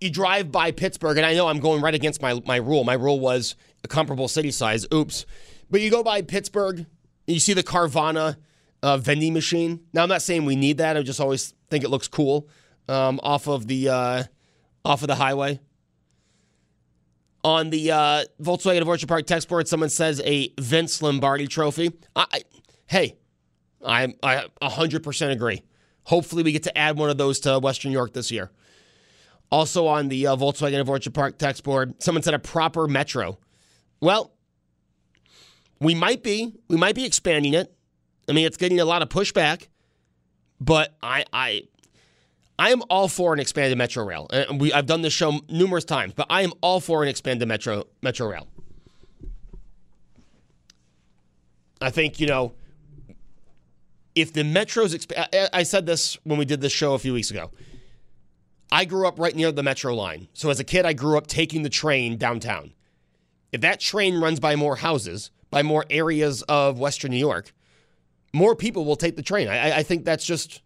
You 0.00 0.10
drive 0.10 0.50
by 0.50 0.72
Pittsburgh, 0.72 1.16
and 1.16 1.26
I 1.26 1.34
know 1.34 1.48
I'm 1.48 1.60
going 1.60 1.82
right 1.82 1.94
against 1.94 2.22
my, 2.22 2.40
my 2.46 2.56
rule. 2.56 2.84
My 2.84 2.94
rule 2.94 3.20
was 3.20 3.54
a 3.84 3.88
comparable 3.88 4.28
city 4.28 4.50
size. 4.50 4.86
Oops. 4.92 5.26
But 5.70 5.80
you 5.80 5.90
go 5.90 6.02
by 6.02 6.22
Pittsburgh, 6.22 6.86
you 7.26 7.38
see 7.38 7.52
the 7.52 7.62
Carvana 7.62 8.36
uh, 8.82 8.96
vending 8.96 9.32
machine. 9.32 9.80
Now, 9.92 10.02
I'm 10.02 10.08
not 10.08 10.22
saying 10.22 10.44
we 10.44 10.56
need 10.56 10.78
that. 10.78 10.96
I 10.96 11.02
just 11.02 11.20
always 11.20 11.54
think 11.68 11.84
it 11.84 11.90
looks 11.90 12.08
cool 12.08 12.48
um, 12.88 13.20
off 13.22 13.46
of 13.48 13.66
the 13.66 13.88
uh, 13.88 14.22
off 14.84 15.02
of 15.02 15.08
the 15.08 15.14
highway. 15.14 15.60
On 17.42 17.70
the 17.70 17.90
uh, 17.90 18.24
Volkswagen 18.42 18.82
of 18.82 18.88
Orchard 18.88 19.08
Park 19.08 19.26
text 19.26 19.48
board, 19.48 19.66
someone 19.66 19.88
says 19.88 20.20
a 20.24 20.52
Vince 20.60 21.00
Lombardi 21.00 21.46
trophy. 21.46 21.90
I, 22.14 22.26
I, 22.32 22.42
hey, 22.86 23.16
I, 23.84 24.12
I 24.22 24.46
100% 24.60 25.32
agree. 25.32 25.62
Hopefully, 26.04 26.42
we 26.42 26.52
get 26.52 26.64
to 26.64 26.76
add 26.76 26.98
one 26.98 27.08
of 27.08 27.16
those 27.16 27.40
to 27.40 27.58
Western 27.58 27.92
York 27.92 28.12
this 28.12 28.30
year. 28.30 28.50
Also 29.50 29.86
on 29.86 30.08
the 30.08 30.26
uh, 30.26 30.36
Volkswagen 30.36 30.80
of 30.80 30.90
Orchard 30.90 31.14
Park 31.14 31.38
text 31.38 31.64
board, 31.64 32.00
someone 32.02 32.22
said 32.22 32.34
a 32.34 32.38
proper 32.38 32.86
metro. 32.86 33.38
Well, 34.00 34.32
we 35.80 35.94
might 35.94 36.22
be. 36.22 36.52
We 36.68 36.76
might 36.76 36.94
be 36.94 37.04
expanding 37.04 37.54
it. 37.54 37.74
I 38.30 38.32
mean, 38.32 38.46
it's 38.46 38.56
getting 38.56 38.78
a 38.78 38.84
lot 38.84 39.02
of 39.02 39.08
pushback, 39.08 39.66
but 40.60 40.94
I, 41.02 41.24
I, 41.32 41.64
I 42.60 42.70
am 42.70 42.80
all 42.88 43.08
for 43.08 43.34
an 43.34 43.40
expanded 43.40 43.76
metro 43.76 44.04
rail. 44.04 44.28
And 44.30 44.60
we, 44.60 44.72
I've 44.72 44.86
done 44.86 45.02
this 45.02 45.12
show 45.12 45.40
numerous 45.48 45.84
times, 45.84 46.14
but 46.14 46.28
I 46.30 46.42
am 46.42 46.52
all 46.60 46.78
for 46.78 47.02
an 47.02 47.08
expanded 47.08 47.48
metro 47.48 47.88
metro 48.02 48.28
rail. 48.28 48.46
I 51.82 51.90
think 51.90 52.20
you 52.20 52.28
know 52.28 52.52
if 54.14 54.32
the 54.32 54.44
metro's. 54.44 54.94
Exp- 54.94 55.16
I, 55.16 55.48
I 55.52 55.62
said 55.64 55.86
this 55.86 56.16
when 56.24 56.38
we 56.38 56.44
did 56.44 56.60
this 56.60 56.72
show 56.72 56.94
a 56.94 56.98
few 56.98 57.12
weeks 57.12 57.30
ago. 57.30 57.50
I 58.70 58.84
grew 58.84 59.08
up 59.08 59.18
right 59.18 59.34
near 59.34 59.50
the 59.50 59.64
metro 59.64 59.92
line, 59.92 60.28
so 60.34 60.50
as 60.50 60.60
a 60.60 60.64
kid, 60.64 60.86
I 60.86 60.92
grew 60.92 61.18
up 61.18 61.26
taking 61.26 61.64
the 61.64 61.68
train 61.68 62.16
downtown. 62.16 62.74
If 63.50 63.62
that 63.62 63.80
train 63.80 64.20
runs 64.20 64.38
by 64.38 64.54
more 64.54 64.76
houses, 64.76 65.32
by 65.50 65.64
more 65.64 65.84
areas 65.90 66.42
of 66.42 66.78
Western 66.78 67.10
New 67.10 67.16
York, 67.16 67.52
more 68.32 68.54
people 68.54 68.84
will 68.84 68.96
take 68.96 69.16
the 69.16 69.22
train. 69.22 69.48
I, 69.48 69.78
I 69.78 69.82
think 69.82 70.04
that's 70.04 70.24
just, 70.24 70.62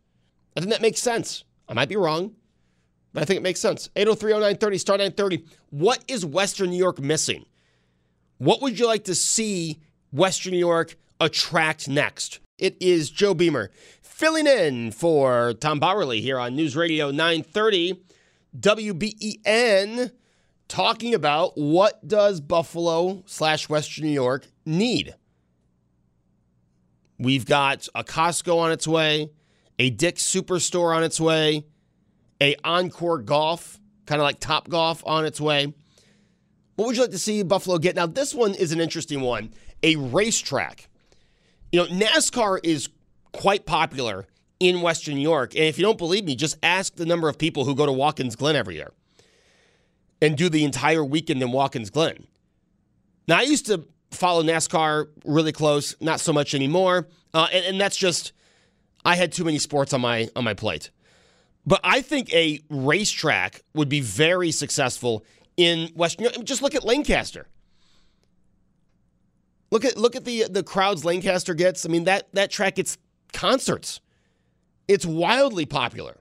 I 0.56 0.61
think 0.61 0.71
that 0.73 0.83
makes 0.83 1.00
sense. 1.00 1.44
I 1.68 1.75
might 1.75 1.88
be 1.88 1.97
wrong, 1.97 2.35
but 3.12 3.23
I 3.23 3.26
think 3.26 3.38
it 3.38 3.42
makes 3.42 3.61
sense. 3.61 3.88
8030930, 3.97 4.80
star 4.80 4.97
930. 4.99 5.44
What 5.71 6.04
is 6.09 6.25
Western 6.26 6.71
New 6.71 6.76
York 6.76 7.00
missing? 7.00 7.47
What 8.38 8.61
would 8.61 8.78
you 8.78 8.87
like 8.87 9.04
to 9.04 9.14
see 9.14 9.80
Western 10.12 10.52
New 10.52 10.59
York 10.59 10.97
attract 11.21 11.88
next? 11.88 12.40
It 12.59 12.76
is 12.80 13.11
Joe 13.11 13.35
Beamer 13.35 13.71
filling 14.02 14.47
in 14.47 14.92
for 14.92 15.54
Tom 15.54 15.80
Bauerle 15.80 16.21
here 16.21 16.38
on 16.38 16.54
News 16.54 16.76
Radio 16.76 17.11
930 17.11 18.00
WBEN 18.59 20.12
talking 20.68 21.14
about 21.14 21.59
what 21.59 22.06
does 22.06 22.40
Buffalo 22.40 23.23
slash 23.26 23.68
Western 23.68 24.06
New 24.06 24.12
York 24.12 24.47
need. 24.64 25.14
We've 27.18 27.47
got 27.47 27.88
a 27.94 28.02
Costco 28.02 28.56
on 28.59 28.73
its 28.73 28.88
way, 28.88 29.30
a 29.78 29.90
Dick's 29.90 30.23
Superstore 30.23 30.94
on 30.94 31.04
its 31.04 31.21
way, 31.21 31.64
a 32.40 32.56
Encore 32.64 33.18
Golf, 33.18 33.78
kind 34.06 34.21
of 34.21 34.25
like 34.25 34.40
Top 34.40 34.68
Golf 34.68 35.02
on 35.06 35.25
its 35.25 35.40
way. 35.40 35.73
What 36.76 36.87
would 36.87 36.97
you 36.97 37.02
like 37.02 37.12
to 37.12 37.18
see 37.18 37.42
Buffalo 37.42 37.78
get? 37.78 37.94
Now, 37.94 38.06
this 38.06 38.35
one 38.35 38.54
is 38.54 38.73
an 38.73 38.80
interesting 38.80 39.21
one 39.21 39.50
a 39.83 39.97
racetrack. 39.97 40.88
You 41.71 41.80
know, 41.80 41.87
NASCAR 41.87 42.59
is 42.62 42.88
quite 43.33 43.66
popular 43.66 44.26
in 44.59 44.80
Western 44.80 45.16
New 45.16 45.21
York. 45.21 45.54
And 45.54 45.64
if 45.64 45.78
you 45.78 45.85
don't 45.85 45.99
believe 45.99 46.25
me, 46.25 46.35
just 46.35 46.56
ask 46.62 46.94
the 46.94 47.04
number 47.04 47.28
of 47.28 47.37
people 47.37 47.64
who 47.64 47.75
go 47.75 47.85
to 47.85 47.92
Watkins 47.92 48.35
Glen 48.35 48.56
every 48.56 48.76
year 48.76 48.92
and 50.23 50.37
do 50.37 50.49
the 50.49 50.64
entire 50.64 51.04
weekend 51.04 51.42
in 51.42 51.52
Watkins 51.52 51.90
Glen. 51.90 52.26
Now, 53.28 53.38
I 53.38 53.42
used 53.42 53.66
to 53.66 53.87
follow 54.14 54.42
NASCAR 54.42 55.06
really 55.25 55.52
close, 55.52 55.97
not 56.00 56.21
so 56.21 56.33
much 56.33 56.54
anymore. 56.54 57.09
Uh, 57.33 57.49
and, 57.52 57.64
and 57.64 57.80
that's 57.80 57.97
just, 57.97 58.33
I 59.04 59.16
had 59.16 59.33
too 59.33 59.44
many 59.44 59.59
sports 59.59 59.92
on 59.92 60.00
my 60.00 60.28
on 60.35 60.44
my 60.44 60.54
plate. 60.54 60.90
But 61.66 61.80
I 61.83 62.02
think 62.02 62.33
a 62.33 62.61
racetrack 62.68 63.62
would 63.75 63.88
be 63.88 64.00
very 64.00 64.50
successful 64.50 65.25
in 65.56 65.88
Western. 65.94 66.44
Just 66.44 66.62
look 66.62 66.75
at 66.75 66.85
Lancaster. 66.85 67.49
Look 69.71 69.85
at 69.85 69.97
look 69.97 70.14
at 70.14 70.25
the 70.25 70.44
the 70.49 70.62
crowds 70.62 71.04
Lancaster 71.04 71.54
gets. 71.54 71.85
I 71.87 71.88
mean 71.88 72.04
that 72.04 72.33
that 72.35 72.50
track 72.50 72.76
gets 72.76 72.99
concerts. 73.33 74.00
It's 74.87 75.06
wildly 75.06 75.66
popular. 75.66 76.21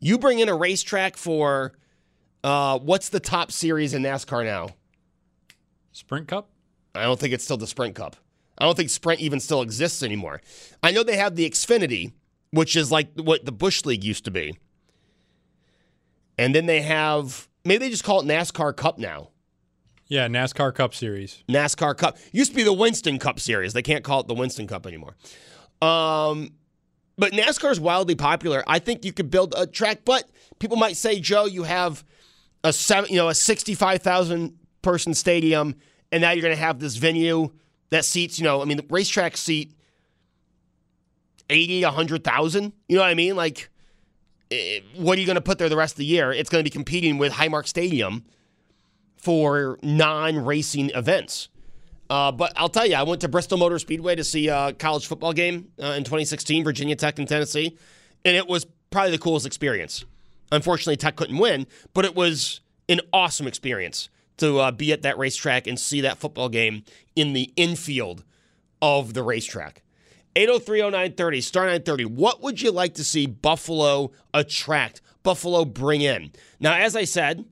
You 0.00 0.18
bring 0.18 0.38
in 0.38 0.48
a 0.48 0.54
racetrack 0.54 1.16
for 1.16 1.72
uh, 2.44 2.78
what's 2.78 3.08
the 3.08 3.20
top 3.20 3.50
series 3.50 3.94
in 3.94 4.02
NASCAR 4.02 4.44
now? 4.44 4.68
Sprint 5.98 6.28
Cup? 6.28 6.48
I 6.94 7.02
don't 7.02 7.18
think 7.18 7.34
it's 7.34 7.42
still 7.42 7.56
the 7.56 7.66
Sprint 7.66 7.96
Cup. 7.96 8.14
I 8.56 8.64
don't 8.64 8.76
think 8.76 8.88
Sprint 8.88 9.20
even 9.20 9.40
still 9.40 9.62
exists 9.62 10.02
anymore. 10.02 10.40
I 10.80 10.92
know 10.92 11.02
they 11.02 11.16
have 11.16 11.34
the 11.34 11.48
Xfinity, 11.48 12.12
which 12.52 12.76
is 12.76 12.92
like 12.92 13.08
what 13.16 13.44
the 13.44 13.52
Busch 13.52 13.84
League 13.84 14.04
used 14.04 14.24
to 14.24 14.30
be. 14.30 14.56
And 16.38 16.54
then 16.54 16.66
they 16.66 16.82
have 16.82 17.48
maybe 17.64 17.84
they 17.84 17.90
just 17.90 18.04
call 18.04 18.20
it 18.20 18.26
NASCAR 18.26 18.76
Cup 18.76 18.98
now. 18.98 19.30
Yeah, 20.06 20.28
NASCAR 20.28 20.72
Cup 20.72 20.94
Series. 20.94 21.42
NASCAR 21.48 21.96
Cup 21.96 22.16
used 22.30 22.52
to 22.52 22.56
be 22.56 22.62
the 22.62 22.72
Winston 22.72 23.18
Cup 23.18 23.40
Series. 23.40 23.72
They 23.72 23.82
can't 23.82 24.04
call 24.04 24.20
it 24.20 24.28
the 24.28 24.34
Winston 24.34 24.68
Cup 24.68 24.86
anymore. 24.86 25.16
Um, 25.82 26.52
but 27.18 27.32
NASCAR 27.32 27.72
is 27.72 27.80
wildly 27.80 28.14
popular. 28.14 28.62
I 28.68 28.78
think 28.78 29.04
you 29.04 29.12
could 29.12 29.30
build 29.30 29.52
a 29.56 29.66
track, 29.66 30.02
but 30.04 30.30
people 30.60 30.76
might 30.76 30.96
say, 30.96 31.18
Joe, 31.18 31.46
you 31.46 31.64
have 31.64 32.04
a 32.62 32.72
seven, 32.72 33.10
you 33.10 33.16
know, 33.16 33.28
a 33.28 33.34
sixty-five 33.34 34.00
thousand 34.00 34.54
person 34.80 35.12
stadium, 35.12 35.74
and 36.12 36.22
now 36.22 36.30
you're 36.30 36.42
going 36.42 36.54
to 36.54 36.60
have 36.60 36.78
this 36.78 36.96
venue 36.96 37.50
that 37.90 38.04
seats, 38.04 38.38
you 38.38 38.44
know, 38.44 38.60
I 38.60 38.64
mean, 38.64 38.76
the 38.76 38.86
racetrack 38.88 39.36
seat 39.36 39.72
80, 41.50 41.84
100,000. 41.84 42.72
You 42.88 42.96
know 42.96 43.02
what 43.02 43.08
I 43.08 43.14
mean? 43.14 43.36
Like, 43.36 43.70
eh, 44.50 44.80
what 44.96 45.16
are 45.16 45.20
you 45.20 45.26
going 45.26 45.36
to 45.36 45.42
put 45.42 45.58
there 45.58 45.68
the 45.68 45.76
rest 45.76 45.94
of 45.94 45.98
the 45.98 46.04
year? 46.04 46.32
It's 46.32 46.50
going 46.50 46.60
to 46.62 46.64
be 46.64 46.72
competing 46.72 47.18
with 47.18 47.32
Highmark 47.32 47.66
Stadium 47.66 48.24
for 49.16 49.78
non 49.82 50.44
racing 50.44 50.90
events. 50.90 51.48
Uh, 52.10 52.32
but 52.32 52.52
I'll 52.56 52.70
tell 52.70 52.86
you, 52.86 52.94
I 52.94 53.02
went 53.02 53.20
to 53.20 53.28
Bristol 53.28 53.58
Motor 53.58 53.78
Speedway 53.78 54.14
to 54.14 54.24
see 54.24 54.48
a 54.48 54.72
college 54.72 55.06
football 55.06 55.34
game 55.34 55.68
uh, 55.82 55.88
in 55.88 56.04
2016, 56.04 56.64
Virginia 56.64 56.96
Tech 56.96 57.18
and 57.18 57.28
Tennessee, 57.28 57.76
and 58.24 58.34
it 58.34 58.46
was 58.46 58.66
probably 58.90 59.10
the 59.10 59.18
coolest 59.18 59.44
experience. 59.44 60.04
Unfortunately, 60.50 60.96
Tech 60.96 61.16
couldn't 61.16 61.36
win, 61.36 61.66
but 61.92 62.06
it 62.06 62.14
was 62.14 62.60
an 62.88 63.02
awesome 63.12 63.46
experience 63.46 64.08
to 64.38 64.58
uh, 64.58 64.70
be 64.70 64.92
at 64.92 65.02
that 65.02 65.18
racetrack 65.18 65.66
and 65.66 65.78
see 65.78 66.00
that 66.00 66.18
football 66.18 66.48
game 66.48 66.84
in 67.14 67.32
the 67.32 67.52
infield 67.56 68.24
of 68.80 69.14
the 69.14 69.22
racetrack. 69.22 69.82
8030930, 70.36 71.42
star 71.42 71.64
930. 71.64 72.04
What 72.04 72.42
would 72.42 72.62
you 72.62 72.70
like 72.70 72.94
to 72.94 73.04
see 73.04 73.26
Buffalo 73.26 74.12
attract, 74.32 75.00
Buffalo 75.22 75.64
bring 75.64 76.00
in? 76.00 76.30
Now, 76.60 76.74
as 76.74 76.94
I 76.94 77.04
said, 77.04 77.44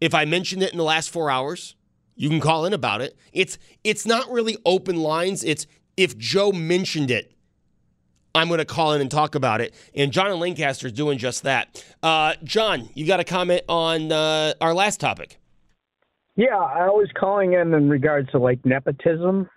if 0.00 0.14
I 0.14 0.24
mentioned 0.24 0.62
it 0.62 0.72
in 0.72 0.78
the 0.78 0.84
last 0.84 1.10
four 1.10 1.30
hours, 1.30 1.76
you 2.16 2.28
can 2.28 2.40
call 2.40 2.66
in 2.66 2.72
about 2.72 3.00
it. 3.02 3.16
It's 3.32 3.56
it's 3.84 4.04
not 4.04 4.30
really 4.30 4.56
open 4.66 4.96
lines. 4.96 5.44
It's 5.44 5.66
if 5.96 6.18
Joe 6.18 6.50
mentioned 6.50 7.10
it, 7.10 7.32
I'm 8.34 8.48
going 8.48 8.58
to 8.58 8.64
call 8.64 8.94
in 8.94 9.00
and 9.00 9.10
talk 9.10 9.34
about 9.34 9.60
it. 9.60 9.74
And 9.94 10.12
John 10.12 10.30
and 10.30 10.40
Lancaster 10.40 10.88
is 10.88 10.92
doing 10.92 11.18
just 11.18 11.44
that. 11.44 11.84
Uh, 12.02 12.34
John, 12.42 12.88
you 12.94 13.06
got 13.06 13.20
a 13.20 13.24
comment 13.24 13.62
on 13.68 14.10
uh, 14.10 14.54
our 14.60 14.74
last 14.74 15.00
topic? 15.00 15.38
Yeah, 16.36 16.56
I 16.56 16.86
was 16.86 17.08
calling 17.18 17.52
in 17.52 17.74
in 17.74 17.88
regards 17.88 18.30
to 18.30 18.38
like 18.38 18.64
nepotism. 18.64 19.48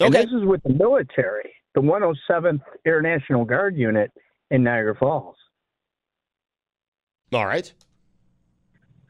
And 0.00 0.14
this 0.14 0.26
is 0.26 0.44
with 0.44 0.62
the 0.62 0.72
military, 0.72 1.52
the 1.74 1.80
107th 1.80 2.60
Air 2.86 3.02
National 3.02 3.44
Guard 3.44 3.76
Unit 3.76 4.12
in 4.50 4.62
Niagara 4.62 4.94
Falls. 4.94 5.36
All 7.32 7.46
right. 7.46 7.72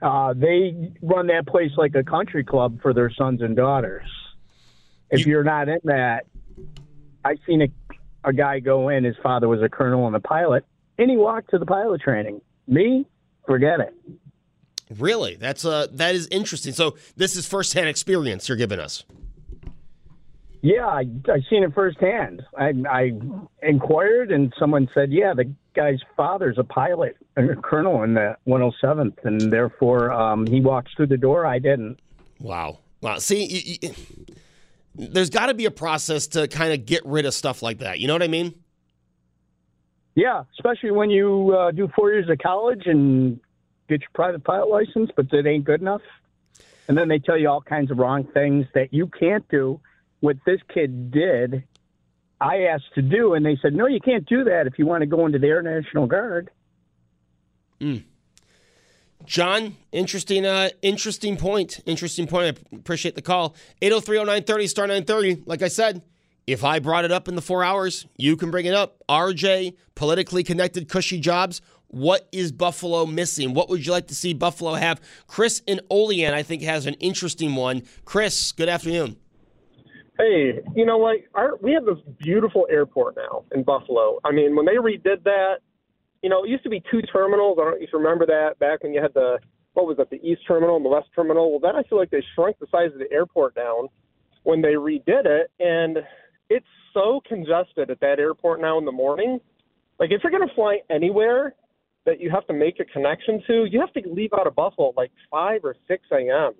Uh, 0.00 0.32
they 0.34 0.92
run 1.02 1.26
that 1.26 1.46
place 1.46 1.72
like 1.76 1.94
a 1.94 2.04
country 2.04 2.44
club 2.44 2.80
for 2.80 2.94
their 2.94 3.10
sons 3.10 3.42
and 3.42 3.56
daughters. 3.56 4.08
If 5.10 5.26
you, 5.26 5.38
are 5.38 5.44
not 5.44 5.68
in 5.68 5.80
that, 5.84 6.26
I've 7.24 7.38
seen 7.46 7.62
a, 7.62 7.68
a 8.28 8.32
guy 8.32 8.60
go 8.60 8.90
in. 8.90 9.04
His 9.04 9.16
father 9.22 9.48
was 9.48 9.60
a 9.62 9.68
colonel 9.68 10.06
and 10.06 10.14
a 10.14 10.20
pilot, 10.20 10.64
and 10.98 11.10
he 11.10 11.16
walked 11.16 11.50
to 11.50 11.58
the 11.58 11.66
pilot 11.66 12.00
training. 12.00 12.40
Me, 12.66 13.06
forget 13.46 13.80
it. 13.80 13.94
Really? 14.96 15.36
That's 15.36 15.64
uh 15.64 15.86
that 15.92 16.14
is 16.14 16.28
interesting. 16.30 16.72
So 16.72 16.96
this 17.16 17.36
is 17.36 17.46
firsthand 17.46 17.88
experience 17.88 18.48
you're 18.48 18.56
giving 18.56 18.80
us. 18.80 19.04
Yeah, 20.60 20.86
I, 20.86 21.04
I 21.28 21.38
seen 21.48 21.62
it 21.62 21.72
firsthand. 21.72 22.42
I, 22.58 22.72
I 22.90 23.12
inquired, 23.62 24.32
and 24.32 24.52
someone 24.58 24.88
said, 24.92 25.12
"Yeah, 25.12 25.32
the 25.32 25.52
guy's 25.74 26.00
father's 26.16 26.58
a 26.58 26.64
pilot, 26.64 27.16
a 27.36 27.54
colonel 27.54 28.02
in 28.02 28.14
the 28.14 28.36
107th, 28.48 29.24
and 29.24 29.52
therefore 29.52 30.10
um, 30.10 30.46
he 30.46 30.60
walks 30.60 30.92
through 30.94 31.06
the 31.06 31.16
door. 31.16 31.46
I 31.46 31.60
didn't." 31.60 32.00
Wow. 32.40 32.78
Wow. 33.00 33.18
See, 33.18 33.44
you, 33.44 33.78
you, 33.82 33.94
there's 34.94 35.30
got 35.30 35.46
to 35.46 35.54
be 35.54 35.66
a 35.66 35.70
process 35.70 36.26
to 36.28 36.48
kind 36.48 36.72
of 36.72 36.84
get 36.86 37.06
rid 37.06 37.24
of 37.24 37.34
stuff 37.34 37.62
like 37.62 37.78
that. 37.78 38.00
You 38.00 38.08
know 38.08 38.14
what 38.14 38.24
I 38.24 38.28
mean? 38.28 38.54
Yeah, 40.16 40.42
especially 40.58 40.90
when 40.90 41.10
you 41.10 41.56
uh, 41.56 41.70
do 41.70 41.88
four 41.94 42.10
years 42.10 42.28
of 42.28 42.38
college 42.38 42.82
and 42.86 43.38
get 43.88 44.00
your 44.00 44.10
private 44.14 44.44
pilot 44.44 44.68
license, 44.68 45.10
but 45.14 45.32
it 45.32 45.46
ain't 45.46 45.64
good 45.64 45.80
enough. 45.80 46.02
And 46.88 46.96
then 46.96 47.08
they 47.08 47.18
tell 47.18 47.36
you 47.36 47.48
all 47.48 47.60
kinds 47.60 47.90
of 47.90 47.98
wrong 47.98 48.24
things 48.24 48.66
that 48.74 48.92
you 48.92 49.06
can't 49.06 49.46
do. 49.48 49.80
What 50.20 50.36
this 50.46 50.60
kid 50.72 51.10
did, 51.10 51.64
I 52.40 52.64
asked 52.64 52.94
to 52.94 53.02
do, 53.02 53.34
and 53.34 53.44
they 53.44 53.58
said, 53.60 53.74
no, 53.74 53.86
you 53.86 54.00
can't 54.00 54.26
do 54.26 54.44
that 54.44 54.66
if 54.66 54.78
you 54.78 54.86
want 54.86 55.02
to 55.02 55.06
go 55.06 55.26
into 55.26 55.38
the 55.38 55.46
Air 55.46 55.62
National 55.62 56.06
Guard. 56.06 56.50
John, 59.24 59.76
interesting, 59.92 60.46
uh, 60.46 60.70
interesting 60.80 61.36
point. 61.36 61.80
Interesting 61.84 62.26
point. 62.26 62.58
I 62.72 62.76
appreciate 62.76 63.14
the 63.14 63.22
call. 63.22 63.54
8030930, 63.82 64.68
star 64.68 64.86
930. 64.86 65.42
Like 65.44 65.62
I 65.62 65.68
said, 65.68 66.02
if 66.46 66.64
I 66.64 66.78
brought 66.78 67.04
it 67.04 67.12
up 67.12 67.28
in 67.28 67.34
the 67.34 67.42
four 67.42 67.62
hours, 67.62 68.06
you 68.16 68.36
can 68.36 68.50
bring 68.50 68.64
it 68.64 68.72
up. 68.72 69.02
RJ, 69.08 69.74
politically 69.94 70.42
connected, 70.42 70.88
cushy 70.88 71.20
jobs. 71.20 71.60
What 71.88 72.28
is 72.32 72.52
Buffalo 72.52 73.06
missing? 73.06 73.54
What 73.54 73.70
would 73.70 73.84
you 73.84 73.92
like 73.92 74.08
to 74.08 74.14
see 74.14 74.34
Buffalo 74.34 74.74
have? 74.74 75.00
Chris 75.26 75.62
in 75.66 75.80
Olean, 75.90 76.34
I 76.34 76.42
think, 76.42 76.62
has 76.62 76.86
an 76.86 76.94
interesting 76.94 77.54
one. 77.54 77.82
Chris, 78.04 78.52
good 78.52 78.68
afternoon. 78.68 79.16
Hey, 80.18 80.60
you 80.74 80.84
know 80.84 80.98
what? 80.98 81.18
Our, 81.34 81.56
we 81.62 81.72
have 81.72 81.84
this 81.84 81.98
beautiful 82.18 82.66
airport 82.70 83.16
now 83.16 83.44
in 83.54 83.62
Buffalo. 83.62 84.18
I 84.24 84.32
mean, 84.32 84.54
when 84.54 84.66
they 84.66 84.74
redid 84.74 85.22
that, 85.24 85.60
you 86.22 86.28
know, 86.28 86.44
it 86.44 86.50
used 86.50 86.64
to 86.64 86.70
be 86.70 86.82
two 86.90 87.00
terminals. 87.02 87.56
I 87.58 87.64
don't 87.64 87.70
know 87.72 87.76
if 87.80 87.88
you 87.92 87.98
remember 87.98 88.26
that 88.26 88.58
back 88.58 88.82
when 88.82 88.92
you 88.92 89.00
had 89.00 89.14
the 89.14 89.38
what 89.78 89.86
was 89.86 89.96
it, 90.00 90.10
the 90.10 90.20
East 90.28 90.42
Terminal 90.46 90.74
and 90.74 90.84
the 90.84 90.88
West 90.88 91.06
Terminal. 91.14 91.52
Well, 91.52 91.60
then 91.60 91.76
I 91.76 91.88
feel 91.88 91.98
like 91.98 92.10
they 92.10 92.24
shrunk 92.34 92.58
the 92.58 92.66
size 92.70 92.90
of 92.92 92.98
the 92.98 93.10
airport 93.12 93.54
down 93.54 93.86
when 94.42 94.60
they 94.60 94.72
redid 94.72 95.24
it, 95.24 95.52
and 95.60 95.98
it's 96.50 96.66
so 96.92 97.20
congested 97.28 97.88
at 97.88 98.00
that 98.00 98.18
airport 98.18 98.60
now 98.60 98.78
in 98.78 98.84
the 98.84 98.92
morning. 98.92 99.38
Like 100.00 100.10
if 100.10 100.22
you're 100.24 100.32
going 100.32 100.48
to 100.48 100.54
fly 100.54 100.80
anywhere 100.90 101.54
that 102.06 102.20
you 102.20 102.30
have 102.30 102.46
to 102.46 102.52
make 102.52 102.80
a 102.80 102.84
connection 102.84 103.42
to, 103.46 103.64
you 103.70 103.80
have 103.80 103.92
to 103.92 104.00
leave 104.10 104.30
out 104.32 104.46
of 104.46 104.54
Buffalo 104.54 104.90
at 104.90 104.96
like 104.96 105.10
five 105.30 105.60
or 105.64 105.74
six 105.86 106.04
a.m. 106.12 106.54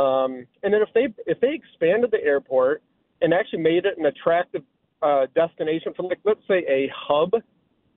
Um, 0.00 0.46
and 0.62 0.74
then 0.74 0.82
if 0.82 0.88
they 0.94 1.08
if 1.26 1.40
they 1.40 1.54
expanded 1.54 2.10
the 2.10 2.22
airport 2.22 2.82
and 3.20 3.32
actually 3.32 3.60
made 3.60 3.84
it 3.84 3.96
an 3.96 4.06
attractive 4.06 4.62
uh, 5.02 5.26
destination 5.34 5.92
for 5.96 6.02
like 6.04 6.18
let's 6.24 6.40
say 6.48 6.64
a 6.68 6.90
hub 6.94 7.30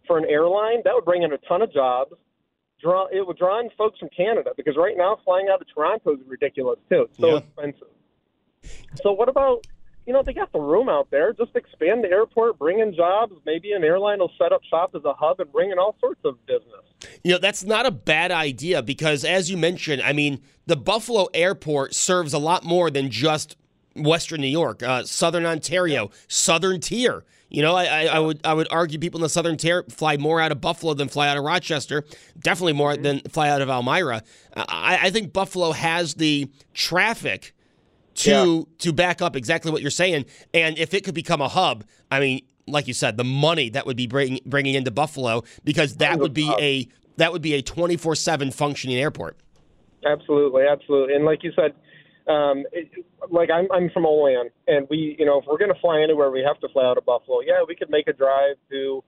for 0.05 0.17
an 0.17 0.25
airline, 0.29 0.81
that 0.85 0.93
would 0.93 1.05
bring 1.05 1.23
in 1.23 1.33
a 1.33 1.37
ton 1.49 1.61
of 1.61 1.73
jobs. 1.73 2.13
Draw 2.81 3.07
it 3.07 3.25
would 3.25 3.37
draw 3.37 3.59
in 3.59 3.69
folks 3.75 3.97
from 3.97 4.09
Canada 4.15 4.51
because 4.55 4.75
right 4.77 4.95
now 4.95 5.17
flying 5.25 5.47
out 5.51 5.59
of 5.61 5.67
Toronto 5.73 6.13
is 6.13 6.19
ridiculous 6.27 6.77
too. 6.89 7.07
It's 7.09 7.17
so 7.17 7.31
Yeah. 7.31 7.37
expensive. 7.37 7.87
So 9.01 9.13
what 9.13 9.29
about 9.29 9.65
you 10.07 10.13
know 10.13 10.23
they 10.23 10.33
got 10.33 10.53
the 10.53 10.59
room 10.59 10.87
out 10.87 11.11
there? 11.11 11.33
Just 11.33 11.55
expand 11.55 12.03
the 12.03 12.09
airport, 12.09 12.57
bring 12.57 12.79
in 12.79 12.95
jobs. 12.95 13.33
Maybe 13.45 13.73
an 13.73 13.83
airline 13.83 14.19
will 14.19 14.31
set 14.37 14.53
up 14.53 14.63
shop 14.63 14.95
as 14.95 15.03
a 15.03 15.13
hub 15.13 15.41
and 15.41 15.51
bring 15.51 15.69
in 15.69 15.77
all 15.77 15.97
sorts 15.99 16.21
of 16.23 16.43
business. 16.45 16.81
You 17.25 17.33
know, 17.33 17.37
that's 17.37 17.65
not 17.65 17.85
a 17.85 17.91
bad 17.91 18.31
idea 18.31 18.81
because, 18.81 19.25
as 19.25 19.51
you 19.51 19.57
mentioned, 19.57 20.01
I 20.01 20.13
mean, 20.13 20.41
the 20.65 20.77
Buffalo 20.77 21.27
airport 21.33 21.93
serves 21.93 22.33
a 22.33 22.39
lot 22.39 22.63
more 22.63 22.89
than 22.89 23.11
just 23.11 23.57
Western 23.95 24.39
New 24.39 24.47
York, 24.47 24.81
uh, 24.81 25.03
Southern 25.03 25.45
Ontario, 25.45 26.09
Southern 26.29 26.79
Tier. 26.79 27.25
You 27.49 27.61
know, 27.61 27.75
I, 27.75 27.85
I, 27.85 28.03
I 28.05 28.19
would 28.19 28.39
I 28.45 28.53
would 28.53 28.67
argue 28.71 28.99
people 28.99 29.19
in 29.19 29.23
the 29.23 29.29
Southern 29.29 29.57
Tier 29.57 29.83
fly 29.89 30.15
more 30.15 30.39
out 30.39 30.53
of 30.53 30.61
Buffalo 30.61 30.93
than 30.93 31.09
fly 31.09 31.27
out 31.27 31.37
of 31.37 31.43
Rochester. 31.43 32.05
Definitely 32.39 32.73
more 32.73 32.95
than 32.95 33.19
fly 33.27 33.49
out 33.49 33.61
of 33.61 33.67
Elmira. 33.67 34.23
I, 34.55 34.99
I 35.03 35.09
think 35.09 35.33
Buffalo 35.33 35.73
has 35.73 36.13
the 36.13 36.49
traffic 36.73 37.53
to 38.17 38.67
to 38.79 38.93
back 38.93 39.21
up 39.21 39.35
exactly 39.35 39.71
what 39.71 39.81
you're 39.81 39.91
saying. 39.91 40.25
And 40.53 40.77
if 40.77 40.93
it 40.93 41.03
could 41.03 41.15
become 41.15 41.41
a 41.41 41.47
hub, 41.47 41.83
I 42.11 42.19
mean, 42.19 42.41
like 42.67 42.87
you 42.87 42.93
said, 42.93 43.17
the 43.17 43.23
money 43.23 43.69
that 43.69 43.85
would 43.85 43.97
be 43.97 44.07
bring, 44.07 44.39
bringing 44.45 44.75
into 44.75 44.91
Buffalo 44.91 45.43
because 45.63 45.97
that 45.97 46.19
would 46.19 46.33
be 46.33 46.51
a 46.59 46.87
that 47.17 47.31
would 47.31 47.41
be 47.41 47.53
a 47.53 47.61
24 47.61 48.15
seven 48.15 48.51
functioning 48.51 48.97
airport. 48.97 49.37
Absolutely, 50.05 50.63
absolutely. 50.69 51.15
And 51.15 51.25
like 51.25 51.43
you 51.43 51.51
said, 51.55 51.73
um, 52.31 52.65
it, 52.71 52.89
like 53.31 53.49
I'm, 53.49 53.67
I'm 53.71 53.89
from 53.89 54.05
Olean, 54.05 54.49
and 54.67 54.87
we, 54.89 55.15
you 55.17 55.25
know, 55.25 55.39
if 55.39 55.45
we're 55.47 55.57
going 55.57 55.73
to 55.73 55.79
fly 55.79 56.01
anywhere, 56.01 56.29
we 56.29 56.43
have 56.45 56.59
to 56.59 56.69
fly 56.69 56.85
out 56.85 56.97
of 56.97 57.05
Buffalo. 57.05 57.39
Yeah, 57.41 57.63
we 57.67 57.75
could 57.75 57.89
make 57.89 58.07
a 58.07 58.13
drive 58.13 58.55
to 58.69 59.03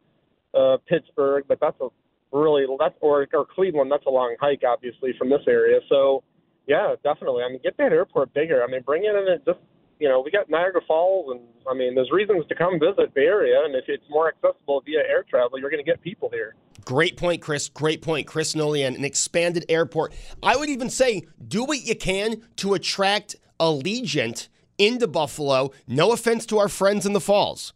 uh, 0.53 0.77
Pittsburgh, 0.87 1.43
but 1.47 1.59
that's 1.59 1.79
a 1.81 1.89
really 2.31 2.65
that's 2.79 2.95
or 3.01 3.27
or 3.33 3.45
Cleveland. 3.45 3.91
That's 3.91 4.05
a 4.05 4.09
long 4.09 4.35
hike, 4.39 4.63
obviously, 4.67 5.13
from 5.17 5.29
this 5.29 5.41
area. 5.47 5.79
So, 5.89 6.23
yeah, 6.69 6.95
definitely. 7.03 7.43
I 7.43 7.49
mean, 7.49 7.59
get 7.61 7.75
that 7.77 7.91
airport 7.91 8.33
bigger. 8.33 8.63
I 8.63 8.67
mean, 8.67 8.83
bring 8.83 9.03
it 9.03 9.13
in 9.13 9.27
and 9.27 9.45
just. 9.45 9.59
You 10.01 10.07
know, 10.07 10.21
we 10.21 10.31
got 10.31 10.49
Niagara 10.49 10.79
Falls, 10.87 11.29
and 11.29 11.41
I 11.69 11.73
mean, 11.73 11.93
there's 11.93 12.09
reasons 12.09 12.45
to 12.47 12.55
come 12.55 12.79
visit 12.79 13.13
the 13.13 13.19
area. 13.19 13.59
And 13.65 13.75
if 13.75 13.83
it's 13.89 14.05
more 14.09 14.29
accessible 14.29 14.81
via 14.85 14.99
air 14.99 15.25
travel, 15.29 15.59
you're 15.59 15.69
going 15.69 15.83
to 15.83 15.91
get 15.91 16.01
people 16.01 16.29
here. 16.31 16.55
Great 16.85 17.17
point, 17.17 17.41
Chris. 17.41 17.67
Great 17.67 18.01
point, 18.01 18.25
Chris 18.25 18.55
Nolian. 18.55 18.95
An 18.95 19.03
expanded 19.03 19.65
airport. 19.67 20.13
I 20.41 20.55
would 20.55 20.69
even 20.69 20.89
say 20.89 21.27
do 21.45 21.65
what 21.65 21.85
you 21.85 21.97
can 21.97 22.43
to 22.55 22.75
attract 22.75 23.35
Allegiant 23.59 24.47
into 24.77 25.05
Buffalo. 25.05 25.71
No 25.85 26.13
offense 26.13 26.45
to 26.45 26.59
our 26.59 26.69
friends 26.69 27.05
in 27.05 27.11
the 27.11 27.19
Falls, 27.19 27.73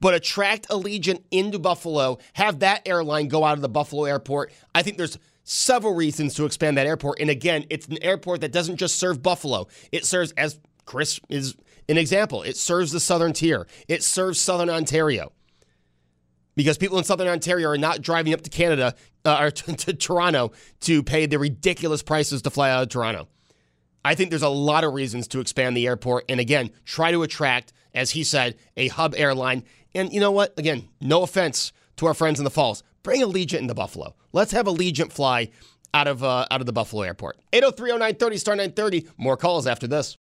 but 0.00 0.12
attract 0.12 0.68
Allegiant 0.68 1.22
into 1.30 1.58
Buffalo. 1.58 2.18
Have 2.34 2.58
that 2.58 2.86
airline 2.86 3.28
go 3.28 3.42
out 3.42 3.56
of 3.56 3.62
the 3.62 3.70
Buffalo 3.70 4.04
airport. 4.04 4.52
I 4.74 4.82
think 4.82 4.98
there's 4.98 5.18
several 5.44 5.94
reasons 5.94 6.34
to 6.34 6.46
expand 6.46 6.76
that 6.76 6.86
airport. 6.86 7.20
And 7.20 7.30
again, 7.30 7.66
it's 7.70 7.86
an 7.86 8.02
airport 8.02 8.40
that 8.40 8.52
doesn't 8.52 8.76
just 8.76 8.98
serve 8.98 9.22
Buffalo. 9.22 9.68
It 9.92 10.04
serves, 10.04 10.32
as 10.32 10.58
Chris 10.86 11.20
is 11.28 11.54
an 11.88 11.98
example, 11.98 12.42
it 12.42 12.56
serves 12.56 12.92
the 12.92 13.00
Southern 13.00 13.32
Tier. 13.32 13.66
It 13.88 14.02
serves 14.02 14.40
Southern 14.40 14.70
Ontario 14.70 15.32
because 16.56 16.78
people 16.78 16.98
in 16.98 17.04
Southern 17.04 17.28
Ontario 17.28 17.68
are 17.68 17.78
not 17.78 18.00
driving 18.00 18.32
up 18.32 18.42
to 18.42 18.50
Canada 18.50 18.94
uh, 19.24 19.38
or 19.40 19.50
to, 19.50 19.76
to 19.76 19.92
Toronto 19.92 20.52
to 20.80 21.02
pay 21.02 21.26
the 21.26 21.38
ridiculous 21.38 22.02
prices 22.02 22.42
to 22.42 22.50
fly 22.50 22.70
out 22.70 22.82
of 22.82 22.88
Toronto. 22.88 23.28
I 24.04 24.14
think 24.14 24.30
there's 24.30 24.42
a 24.42 24.48
lot 24.48 24.84
of 24.84 24.92
reasons 24.92 25.28
to 25.28 25.40
expand 25.40 25.76
the 25.76 25.86
airport 25.86 26.24
and 26.28 26.40
again, 26.40 26.70
try 26.84 27.10
to 27.10 27.22
attract, 27.22 27.72
as 27.94 28.10
he 28.10 28.24
said, 28.24 28.56
a 28.76 28.88
hub 28.88 29.14
airline. 29.16 29.64
And 29.94 30.12
you 30.12 30.20
know 30.20 30.32
what? 30.32 30.58
Again, 30.58 30.88
no 31.00 31.22
offense 31.22 31.72
to 31.96 32.06
our 32.06 32.14
friends 32.14 32.38
in 32.38 32.44
the 32.44 32.50
Falls. 32.50 32.82
Bring 33.02 33.22
Allegiant 33.22 33.60
into 33.60 33.74
Buffalo. 33.74 34.14
Let's 34.34 34.50
have 34.52 34.66
Allegiant 34.66 35.12
fly 35.12 35.50
out 35.94 36.08
of 36.08 36.22
uh, 36.22 36.46
out 36.50 36.60
of 36.60 36.66
the 36.66 36.72
Buffalo 36.72 37.02
airport. 37.02 37.38
8030930 37.52 38.38
star 38.38 38.56
930. 38.56 39.06
More 39.16 39.36
calls 39.36 39.66
after 39.66 39.86
this. 39.86 40.16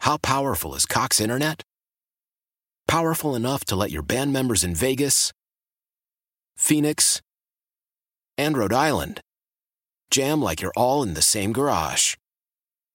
How 0.00 0.16
powerful 0.18 0.74
is 0.74 0.86
Cox 0.86 1.20
Internet? 1.20 1.62
Powerful 2.86 3.34
enough 3.34 3.64
to 3.64 3.76
let 3.76 3.90
your 3.90 4.02
band 4.02 4.32
members 4.32 4.62
in 4.62 4.74
Vegas, 4.74 5.32
Phoenix, 6.56 7.20
and 8.38 8.56
Rhode 8.56 8.72
Island 8.72 9.20
jam 10.12 10.40
like 10.40 10.62
you're 10.62 10.72
all 10.76 11.02
in 11.02 11.14
the 11.14 11.22
same 11.22 11.52
garage. 11.52 12.14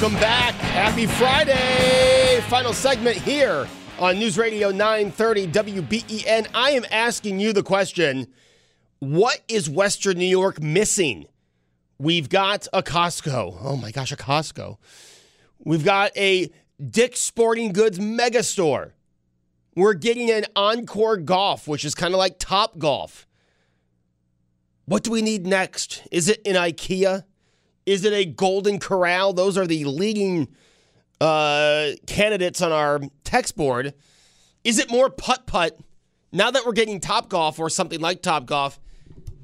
Welcome 0.00 0.18
back. 0.18 0.54
Happy 0.54 1.04
Friday. 1.04 2.40
Final 2.48 2.72
segment 2.72 3.18
here 3.18 3.68
on 3.98 4.18
News 4.18 4.38
Radio 4.38 4.70
930 4.70 5.48
WBEN. 5.48 6.48
I 6.54 6.70
am 6.70 6.86
asking 6.90 7.38
you 7.38 7.52
the 7.52 7.62
question 7.62 8.26
what 9.00 9.42
is 9.46 9.68
Western 9.68 10.16
New 10.16 10.24
York 10.24 10.62
missing? 10.62 11.26
We've 11.98 12.30
got 12.30 12.66
a 12.72 12.82
Costco. 12.82 13.58
Oh 13.60 13.76
my 13.76 13.90
gosh, 13.90 14.10
a 14.10 14.16
Costco. 14.16 14.78
We've 15.66 15.84
got 15.84 16.16
a 16.16 16.50
Dick's 16.82 17.20
Sporting 17.20 17.74
Goods 17.74 18.00
mega 18.00 18.42
store. 18.42 18.94
We're 19.76 19.92
getting 19.92 20.30
an 20.30 20.46
Encore 20.56 21.18
Golf, 21.18 21.68
which 21.68 21.84
is 21.84 21.94
kind 21.94 22.14
of 22.14 22.18
like 22.18 22.38
Top 22.38 22.78
Golf. 22.78 23.26
What 24.86 25.02
do 25.02 25.10
we 25.10 25.20
need 25.20 25.46
next? 25.46 26.08
Is 26.10 26.30
it 26.30 26.40
an 26.46 26.54
IKEA? 26.54 27.24
Is 27.90 28.04
it 28.04 28.12
a 28.12 28.24
Golden 28.24 28.78
Corral? 28.78 29.32
Those 29.32 29.58
are 29.58 29.66
the 29.66 29.84
leading 29.84 30.46
uh, 31.20 31.88
candidates 32.06 32.62
on 32.62 32.70
our 32.70 33.00
text 33.24 33.56
board. 33.56 33.94
Is 34.62 34.78
it 34.78 34.92
more 34.92 35.10
putt 35.10 35.48
putt? 35.48 35.76
Now 36.30 36.52
that 36.52 36.64
we're 36.64 36.72
getting 36.72 37.00
Top 37.00 37.28
Golf 37.28 37.58
or 37.58 37.68
something 37.68 37.98
like 37.98 38.22
Top 38.22 38.46
Golf, 38.46 38.78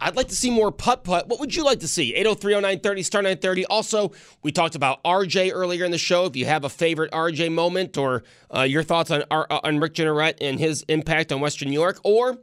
I'd 0.00 0.14
like 0.14 0.28
to 0.28 0.36
see 0.36 0.52
more 0.52 0.70
putt 0.70 1.02
putt. 1.02 1.26
What 1.26 1.40
would 1.40 1.56
you 1.56 1.64
like 1.64 1.80
to 1.80 1.88
see? 1.88 2.14
8030930 2.14 3.04
star 3.04 3.20
930. 3.20 3.66
Also, 3.66 4.12
we 4.44 4.52
talked 4.52 4.76
about 4.76 5.02
RJ 5.02 5.50
earlier 5.52 5.84
in 5.84 5.90
the 5.90 5.98
show. 5.98 6.26
If 6.26 6.36
you 6.36 6.46
have 6.46 6.62
a 6.62 6.68
favorite 6.68 7.10
RJ 7.10 7.50
moment 7.52 7.98
or 7.98 8.22
uh, 8.54 8.62
your 8.62 8.84
thoughts 8.84 9.10
on 9.10 9.24
uh, 9.28 9.58
on 9.64 9.80
Rick 9.80 9.94
Jeanneret 9.94 10.36
and 10.40 10.60
his 10.60 10.84
impact 10.86 11.32
on 11.32 11.40
Western 11.40 11.68
New 11.68 11.74
York, 11.80 11.98
or 12.04 12.38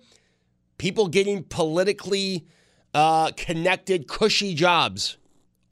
people 0.77 1.07
getting 1.07 1.43
politically 1.43 2.45
uh, 2.93 3.31
connected, 3.37 4.09
cushy 4.09 4.53
jobs. 4.53 5.17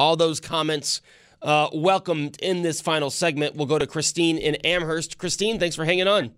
All 0.02 0.16
those 0.16 0.40
comments 0.40 1.00
uh, 1.44 1.70
welcomed 1.72 2.36
in 2.42 2.64
this 2.64 2.82
final 2.82 3.12
segment. 3.12 3.56
We'll 3.56 3.68
go 3.68 3.78
to 3.78 3.86
Christine 3.86 4.40
in 4.40 4.56
Amherst. 4.66 5.20
Christine, 5.20 5.60
thanks 5.60 5.76
for 5.76 5.86
hanging 5.86 6.08
on. 6.08 6.32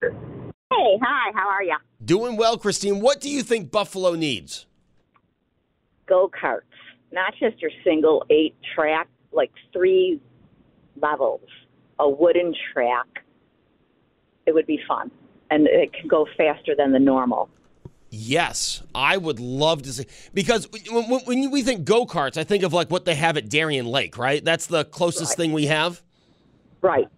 Hey, 0.00 0.98
hi, 1.00 1.30
how 1.32 1.48
are 1.48 1.62
you? 1.62 1.76
Doing 2.04 2.36
well, 2.36 2.58
Christine. 2.58 2.98
What 2.98 3.20
do 3.20 3.30
you 3.30 3.44
think 3.44 3.70
Buffalo 3.70 4.16
needs? 4.16 4.66
Go 6.08 6.28
karts, 6.28 6.62
not 7.12 7.32
just 7.38 7.62
your 7.62 7.70
single 7.84 8.26
eight 8.28 8.56
track, 8.74 9.06
like 9.30 9.52
three 9.72 10.20
levels, 11.00 11.48
a 12.00 12.10
wooden 12.10 12.56
track. 12.72 13.06
It 14.46 14.52
would 14.52 14.66
be 14.66 14.80
fun, 14.88 15.12
and 15.48 15.68
it 15.68 15.92
can 15.92 16.08
go 16.08 16.26
faster 16.36 16.74
than 16.76 16.90
the 16.90 16.98
normal. 16.98 17.50
Yes, 18.10 18.82
I 18.94 19.16
would 19.16 19.40
love 19.40 19.82
to 19.82 19.92
see 19.92 20.06
because 20.32 20.68
when, 21.26 21.50
we 21.50 21.62
think 21.62 21.84
go 21.84 22.06
karts, 22.06 22.36
I 22.36 22.44
think 22.44 22.62
of 22.62 22.72
like 22.72 22.90
what 22.90 23.04
they 23.04 23.14
have 23.16 23.36
at 23.36 23.48
Darien 23.48 23.86
Lake, 23.86 24.16
right? 24.16 24.44
That's 24.44 24.66
the 24.66 24.84
closest 24.84 25.36
thing 25.36 25.52
we 25.52 25.66
have. 25.66 26.02
Right. 26.82 27.08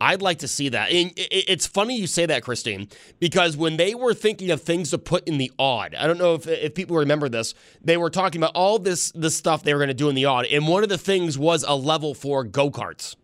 I'd 0.00 0.22
like 0.22 0.38
to 0.40 0.48
see 0.48 0.70
that. 0.70 0.90
And 0.90 1.10
it- 1.16 1.28
it- 1.32 1.44
it's 1.48 1.66
funny 1.66 1.96
you 1.96 2.06
say 2.06 2.26
that, 2.26 2.42
Christine, 2.42 2.88
because 3.20 3.56
when 3.56 3.76
they 3.76 3.94
were 3.94 4.12
thinking 4.12 4.50
of 4.50 4.60
things 4.62 4.90
to 4.90 4.98
put 4.98 5.26
in 5.28 5.38
the 5.38 5.52
Aud, 5.58 5.94
I 5.94 6.06
don't 6.06 6.18
know 6.18 6.34
if, 6.34 6.46
if 6.48 6.74
people 6.74 6.96
remember 6.96 7.28
this, 7.28 7.54
they 7.82 7.96
were 7.96 8.10
talking 8.10 8.40
about 8.42 8.52
all 8.54 8.78
this 8.78 9.12
this 9.12 9.36
stuff 9.36 9.62
they 9.62 9.72
were 9.72 9.78
going 9.80 9.88
to 9.88 9.94
do 9.94 10.08
in 10.08 10.14
the 10.14 10.26
Aud, 10.26 10.46
and 10.46 10.66
one 10.66 10.82
of 10.82 10.88
the 10.88 10.98
things 10.98 11.38
was 11.38 11.64
a 11.66 11.74
level 11.76 12.12
for 12.14 12.44
go 12.44 12.70
karts. 12.70 13.14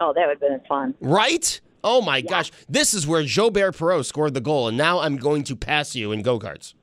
Oh, 0.00 0.12
that 0.12 0.26
would 0.26 0.30
have 0.32 0.40
been 0.40 0.60
fun. 0.68 0.94
Right? 1.00 1.60
Oh 1.84 2.00
my 2.00 2.20
gosh. 2.20 2.50
This 2.68 2.94
is 2.94 3.06
where 3.06 3.22
Gilbert 3.22 3.76
Perreault 3.76 4.04
scored 4.04 4.34
the 4.34 4.40
goal, 4.40 4.68
and 4.68 4.76
now 4.76 5.00
I'm 5.00 5.16
going 5.16 5.44
to 5.44 5.56
pass 5.56 5.94
you 5.94 6.12
in 6.12 6.22
go 6.22 6.38
karts. 6.38 6.74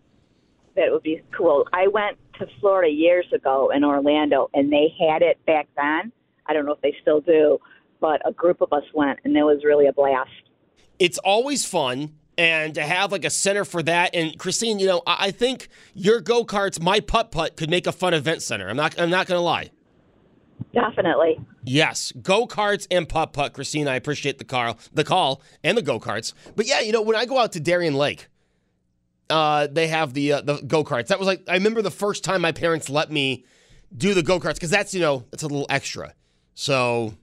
That 0.75 0.91
would 0.91 1.03
be 1.03 1.21
cool. 1.35 1.67
I 1.73 1.87
went 1.87 2.17
to 2.39 2.47
Florida 2.59 2.91
years 2.91 3.25
ago 3.33 3.71
in 3.73 3.83
Orlando, 3.83 4.49
and 4.53 4.71
they 4.71 4.93
had 4.99 5.21
it 5.21 5.43
back 5.45 5.67
then. 5.75 6.11
I 6.45 6.53
don't 6.53 6.65
know 6.65 6.73
if 6.73 6.81
they 6.81 6.95
still 7.01 7.21
do, 7.21 7.59
but 7.99 8.21
a 8.25 8.31
group 8.31 8.61
of 8.61 8.71
us 8.73 8.83
went, 8.93 9.19
and 9.23 9.35
it 9.35 9.43
was 9.43 9.63
really 9.63 9.87
a 9.87 9.93
blast. 9.93 10.29
It's 10.97 11.17
always 11.19 11.65
fun. 11.65 12.15
And 12.37 12.73
to 12.75 12.81
have 12.81 13.11
like 13.11 13.25
a 13.25 13.29
center 13.29 13.65
for 13.65 13.83
that, 13.83 14.15
and 14.15 14.37
Christine, 14.39 14.79
you 14.79 14.87
know, 14.87 15.01
I 15.05 15.27
I 15.27 15.31
think 15.31 15.67
your 15.93 16.21
go 16.21 16.45
karts, 16.45 16.81
my 16.81 17.01
putt 17.01 17.31
putt, 17.31 17.57
could 17.57 17.69
make 17.69 17.85
a 17.85 17.91
fun 17.91 18.13
event 18.13 18.41
center. 18.41 18.69
I'm 18.69 18.77
not, 18.77 18.97
I'm 18.97 19.09
not 19.09 19.27
going 19.27 19.37
to 19.37 19.43
lie. 19.43 19.71
Definitely. 20.73 21.39
Yes, 21.63 22.11
go 22.21 22.45
karts 22.45 22.87
and 22.91 23.09
putt 23.09 23.33
putt, 23.33 23.53
Christine. 23.53 23.87
I 23.87 23.95
appreciate 23.95 24.37
the 24.37 24.43
call, 24.43 24.77
the 24.93 25.03
call, 25.03 25.41
and 25.63 25.77
the 25.77 25.81
go 25.81 25.99
karts. 25.99 26.33
But 26.55 26.67
yeah, 26.67 26.81
you 26.81 26.91
know, 26.91 27.01
when 27.01 27.15
I 27.15 27.25
go 27.25 27.39
out 27.39 27.53
to 27.53 27.59
Darien 27.59 27.95
Lake, 27.95 28.27
uh, 29.29 29.67
they 29.71 29.87
have 29.87 30.13
the 30.13 30.33
uh, 30.33 30.41
the 30.41 30.57
go 30.61 30.83
karts. 30.83 31.07
That 31.07 31.19
was 31.19 31.27
like 31.27 31.43
I 31.47 31.53
remember 31.53 31.81
the 31.81 31.91
first 31.91 32.23
time 32.23 32.41
my 32.41 32.51
parents 32.51 32.89
let 32.89 33.11
me 33.11 33.45
do 33.95 34.13
the 34.13 34.23
go 34.23 34.39
karts 34.39 34.55
because 34.55 34.69
that's 34.69 34.93
you 34.93 35.01
know 35.01 35.25
it's 35.33 35.43
a 35.43 35.47
little 35.47 35.67
extra. 35.69 36.13
So 36.53 37.13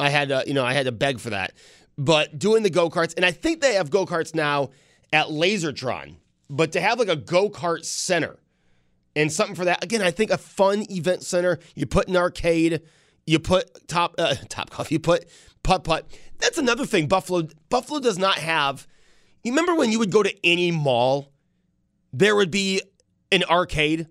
I 0.00 0.10
had 0.10 0.28
to 0.28 0.42
you 0.46 0.54
know 0.54 0.64
I 0.64 0.72
had 0.72 0.86
to 0.86 0.92
beg 0.92 1.20
for 1.20 1.30
that. 1.30 1.52
But 1.96 2.38
doing 2.38 2.62
the 2.62 2.70
go 2.70 2.90
karts, 2.90 3.14
and 3.16 3.24
I 3.24 3.32
think 3.32 3.60
they 3.60 3.74
have 3.74 3.90
go 3.90 4.06
karts 4.06 4.34
now 4.34 4.70
at 5.12 5.26
Lasertron. 5.26 6.16
But 6.50 6.72
to 6.72 6.80
have 6.80 6.98
like 6.98 7.08
a 7.08 7.16
go 7.16 7.50
kart 7.50 7.84
center 7.84 8.38
and 9.16 9.32
something 9.32 9.56
for 9.56 9.64
that 9.64 9.82
again, 9.82 10.02
I 10.02 10.10
think 10.10 10.30
a 10.30 10.38
fun 10.38 10.84
event 10.90 11.22
center. 11.22 11.58
You 11.74 11.86
put 11.86 12.08
an 12.08 12.16
arcade, 12.16 12.82
you 13.26 13.38
put 13.38 13.88
top 13.88 14.14
uh, 14.18 14.34
top 14.48 14.70
golf, 14.70 14.90
you 14.92 14.98
put 14.98 15.26
putt 15.62 15.84
putt. 15.84 16.06
That's 16.38 16.58
another 16.58 16.86
thing. 16.86 17.08
Buffalo 17.08 17.48
Buffalo 17.68 18.00
does 18.00 18.18
not 18.18 18.38
have. 18.38 18.86
You 19.44 19.52
remember 19.52 19.74
when 19.74 19.92
you 19.92 19.98
would 19.98 20.10
go 20.10 20.22
to 20.22 20.34
any 20.44 20.70
mall, 20.70 21.32
there 22.12 22.34
would 22.36 22.50
be 22.50 22.82
an 23.30 23.44
arcade. 23.44 24.08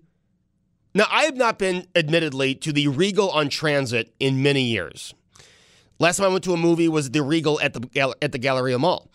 Now 0.94 1.06
I 1.10 1.24
have 1.24 1.36
not 1.36 1.58
been, 1.58 1.86
admittedly, 1.94 2.54
to 2.56 2.72
the 2.72 2.88
Regal 2.88 3.30
on 3.30 3.48
Transit 3.48 4.14
in 4.18 4.42
many 4.42 4.62
years. 4.62 5.14
Last 5.98 6.16
time 6.16 6.26
I 6.26 6.28
went 6.28 6.44
to 6.44 6.52
a 6.52 6.56
movie 6.56 6.88
was 6.88 7.10
the 7.10 7.22
Regal 7.22 7.60
at 7.60 7.74
the 7.74 8.16
at 8.22 8.32
the 8.32 8.38
Galleria 8.38 8.78
Mall. 8.78 9.10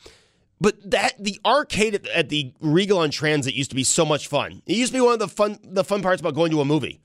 But 0.63 0.91
that 0.91 1.21
the 1.21 1.41
arcade 1.45 1.93
at, 1.93 2.07
at 2.07 2.29
the 2.29 2.53
Regal 2.61 2.97
on 2.97 3.11
Transit 3.11 3.53
used 3.53 3.69
to 3.71 3.75
be 3.75 3.83
so 3.83 4.05
much 4.05 4.29
fun. 4.29 4.61
It 4.65 4.77
used 4.77 4.93
to 4.93 4.97
be 4.97 5.01
one 5.01 5.11
of 5.11 5.19
the 5.19 5.27
fun 5.27 5.59
the 5.61 5.83
fun 5.83 6.01
parts 6.01 6.21
about 6.21 6.35
going 6.35 6.51
to 6.51 6.61
a 6.61 6.65
movie 6.65 7.01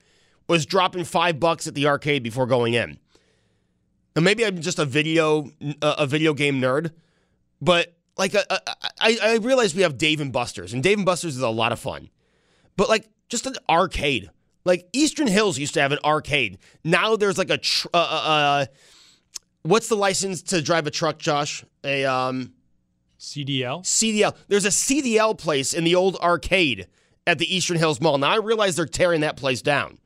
was 0.47 0.65
dropping 0.65 1.03
five 1.03 1.41
bucks 1.41 1.67
at 1.67 1.75
the 1.75 1.85
arcade 1.85 2.23
before 2.23 2.47
going 2.47 2.73
in. 2.73 2.97
And 4.15 4.23
maybe 4.23 4.45
I'm 4.45 4.61
just 4.61 4.79
a 4.79 4.85
video 4.85 5.51
a, 5.81 6.07
video 6.07 6.33
game 6.33 6.61
nerd, 6.61 6.91
but 7.61 7.93
like 8.17 8.33
I, 8.33 9.17
I 9.21 9.35
realize 9.41 9.75
we 9.75 9.81
have 9.81 9.97
Dave 9.97 10.21
and 10.21 10.31
Buster's, 10.31 10.73
and 10.73 10.81
Dave 10.81 10.97
and 10.97 11.05
Buster's 11.05 11.35
is 11.35 11.41
a 11.41 11.49
lot 11.49 11.73
of 11.73 11.79
fun. 11.79 12.09
But 12.77 12.87
like 12.87 13.09
just 13.27 13.45
an 13.45 13.55
arcade, 13.69 14.29
like 14.63 14.87
Eastern 14.93 15.27
Hills 15.27 15.59
used 15.59 15.73
to 15.73 15.81
have 15.81 15.91
an 15.91 15.99
arcade. 16.05 16.59
Now 16.85 17.17
there's 17.17 17.37
like 17.37 17.49
a 17.49 17.57
tr- 17.57 17.89
uh, 17.93 17.97
uh, 17.97 18.29
uh, 18.29 18.65
what's 19.63 19.89
the 19.89 19.97
license 19.97 20.43
to 20.43 20.61
drive 20.61 20.87
a 20.87 20.91
truck, 20.91 21.19
Josh? 21.19 21.65
A 21.83 22.05
um. 22.05 22.53
CDL? 23.19 23.83
CDL. 23.83 24.35
There's 24.47 24.65
a 24.65 24.69
CDL 24.69 25.37
place 25.37 25.73
in 25.73 25.83
the 25.83 25.95
old 25.95 26.15
arcade 26.17 26.87
at 27.27 27.37
the 27.37 27.53
Eastern 27.53 27.77
Hills 27.77 28.01
Mall. 28.01 28.17
Now 28.17 28.31
I 28.31 28.37
realize 28.37 28.75
they're 28.75 28.85
tearing 28.85 29.21
that 29.21 29.37
place 29.37 29.61
down. 29.61 29.99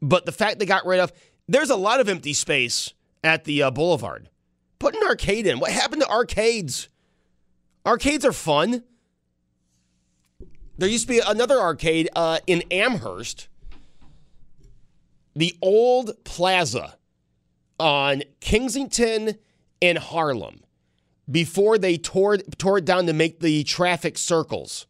But 0.00 0.26
the 0.26 0.32
fact 0.32 0.58
they 0.58 0.66
got 0.66 0.86
rid 0.86 1.00
of, 1.00 1.12
there's 1.46 1.70
a 1.70 1.76
lot 1.76 2.00
of 2.00 2.08
empty 2.08 2.32
space 2.32 2.94
at 3.22 3.44
the 3.44 3.62
uh, 3.62 3.70
Boulevard. 3.70 4.30
Put 4.78 4.94
an 4.94 5.02
arcade 5.06 5.46
in. 5.46 5.60
What 5.60 5.70
happened 5.70 6.02
to 6.02 6.08
arcades? 6.08 6.88
Arcades 7.84 8.24
are 8.24 8.32
fun. 8.32 8.82
There 10.78 10.88
used 10.88 11.06
to 11.06 11.14
be 11.14 11.20
another 11.26 11.58
arcade 11.58 12.08
uh, 12.14 12.38
in 12.46 12.62
Amherst, 12.70 13.48
the 15.34 15.56
old 15.62 16.24
plaza 16.24 16.96
on 17.78 18.22
Kensington 18.40 19.36
and 19.80 19.98
Harlem 19.98 20.65
before 21.30 21.78
they 21.78 21.96
tore, 21.96 22.38
tore 22.38 22.78
it 22.78 22.84
down 22.84 23.06
to 23.06 23.12
make 23.12 23.40
the 23.40 23.64
traffic 23.64 24.16
circles. 24.18 24.86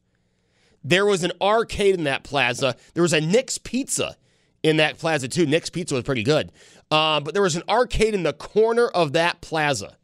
There 0.85 1.07
was 1.07 1.25
an 1.25 1.33
arcade 1.41 1.95
in 1.95 2.05
that 2.05 2.23
plaza. 2.23 2.77
There 2.95 3.03
was 3.03 3.13
a 3.13 3.21
Nick's 3.21 3.59
Pizza 3.59 4.17
in 4.63 4.77
that 4.77 4.99
plaza, 4.99 5.29
too. 5.29 5.47
Nick's 5.47 5.71
Pizza 5.71 5.95
was 5.95 6.05
pretty 6.05 6.23
good. 6.23 6.53
Uh, 6.91 7.21
but 7.21 7.35
there 7.35 7.43
was 7.43 7.57
an 7.57 7.65
arcade 7.69 8.15
in 8.15 8.23
the 8.23 8.33
corner 8.33 8.87
of 8.87 9.13
that 9.13 9.41
plaza. 9.41 9.97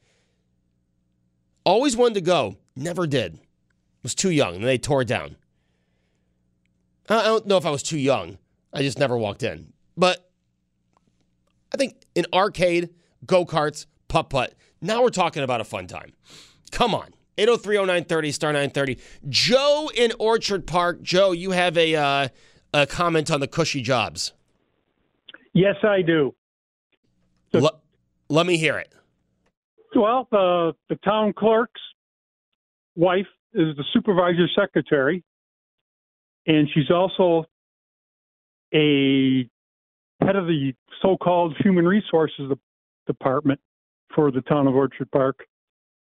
Always 1.64 1.97
wanted 1.97 2.14
to 2.14 2.21
go, 2.23 2.57
never 2.75 3.07
did. 3.07 3.38
Was 4.03 4.14
too 4.16 4.31
young, 4.31 4.57
and 4.57 4.64
they 4.64 4.79
tore 4.79 5.03
it 5.03 5.09
down. 5.09 5.37
I 7.09 7.23
don't 7.23 7.47
know 7.47 7.57
if 7.57 7.66
I 7.66 7.71
was 7.71 7.85
too 7.85 7.99
young. 7.99 8.38
I 8.73 8.83
just 8.83 8.99
never 8.99 9.16
walked 9.16 9.42
in. 9.42 9.73
But 9.97 10.29
I 11.73 11.77
think 11.77 12.05
an 12.16 12.27
arcade, 12.33 12.90
go 13.27 13.45
karts, 13.45 13.87
putt 14.09 14.31
putt. 14.31 14.55
Now 14.83 15.03
we're 15.03 15.11
talking 15.11 15.45
about 15.45 15.61
a 15.61 15.64
fun 15.64 15.87
time. 15.87 16.12
Come 16.73 16.95
on. 16.95 17.14
8030930 17.38 18.35
star 18.35 18.53
930. 18.53 18.99
Joe 19.29 19.90
in 19.95 20.12
Orchard 20.18 20.66
Park. 20.66 21.01
Joe, 21.01 21.33
you 21.33 21.53
have 21.53 21.79
a 21.79 21.95
uh, 21.95 22.29
a 22.75 22.87
comment 22.87 23.31
on 23.31 23.40
the 23.40 23.47
cushy 23.47 23.81
jobs. 23.81 24.33
Yes, 25.55 25.77
I 25.83 26.03
do. 26.03 26.35
Le- 27.53 27.81
let 28.29 28.45
me 28.45 28.57
hear 28.57 28.77
it. 28.77 28.92
Well, 29.95 30.29
the 30.31 30.75
the 30.88 30.97
town 30.97 31.33
clerk's 31.33 31.81
wife 32.97 33.27
is 33.55 33.77
the 33.77 33.85
supervisor 33.92 34.49
secretary, 34.55 35.23
and 36.47 36.68
she's 36.75 36.90
also 36.90 37.45
a 38.75 39.49
head 40.21 40.37
of 40.37 40.47
the 40.47 40.75
so-called 41.03 41.57
human 41.59 41.87
resources 41.87 42.51
department 43.07 43.61
for 44.14 44.31
the 44.31 44.42
town 44.42 44.66
of 44.66 44.75
Orchard 44.75 45.11
Park. 45.11 45.40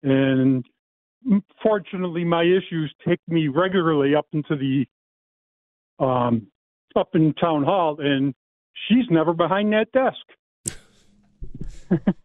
And 0.03 0.65
fortunately, 1.63 2.25
my 2.25 2.43
issues 2.43 2.93
take 3.07 3.21
me 3.29 3.49
regularly 3.49 4.15
up 4.15 4.27
into 4.33 4.57
the 4.57 4.87
um, 6.05 6.49
up 6.97 7.11
in 7.15 7.33
town 7.35 7.63
hall, 7.65 7.97
and 8.01 8.35
she's 8.89 9.05
never 9.11 9.33
behind 9.33 9.73
that 9.73 9.93
desk. 9.93 10.77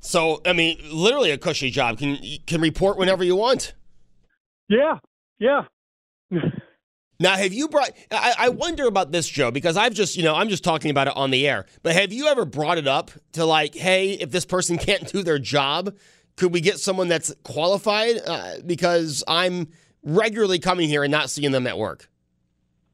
So, 0.00 0.40
I 0.46 0.52
mean, 0.52 0.78
literally 0.90 1.32
a 1.32 1.38
cushy 1.38 1.70
job. 1.70 1.98
Can 1.98 2.18
can 2.46 2.60
report 2.60 2.96
whenever 2.96 3.24
you 3.24 3.36
want. 3.36 3.74
Yeah, 4.68 4.98
yeah. 5.38 5.62
Now, 7.20 7.36
have 7.36 7.52
you 7.52 7.66
brought? 7.68 7.90
I, 8.12 8.34
I 8.38 8.48
wonder 8.50 8.86
about 8.86 9.10
this, 9.10 9.28
Joe, 9.28 9.50
because 9.50 9.76
I've 9.76 9.92
just, 9.92 10.16
you 10.16 10.22
know, 10.22 10.36
I'm 10.36 10.48
just 10.48 10.62
talking 10.62 10.90
about 10.92 11.08
it 11.08 11.16
on 11.16 11.32
the 11.32 11.48
air. 11.48 11.66
But 11.82 11.94
have 11.94 12.12
you 12.12 12.28
ever 12.28 12.44
brought 12.44 12.78
it 12.78 12.86
up 12.86 13.10
to 13.32 13.44
like, 13.44 13.74
hey, 13.74 14.12
if 14.12 14.30
this 14.30 14.44
person 14.44 14.78
can't 14.78 15.10
do 15.10 15.24
their 15.24 15.40
job, 15.40 15.96
could 16.36 16.52
we 16.52 16.60
get 16.60 16.78
someone 16.78 17.08
that's 17.08 17.34
qualified? 17.42 18.20
Uh, 18.24 18.54
because 18.64 19.24
I'm 19.26 19.68
regularly 20.04 20.60
coming 20.60 20.88
here 20.88 21.02
and 21.02 21.10
not 21.10 21.28
seeing 21.28 21.50
them 21.50 21.66
at 21.66 21.76
work. 21.76 22.08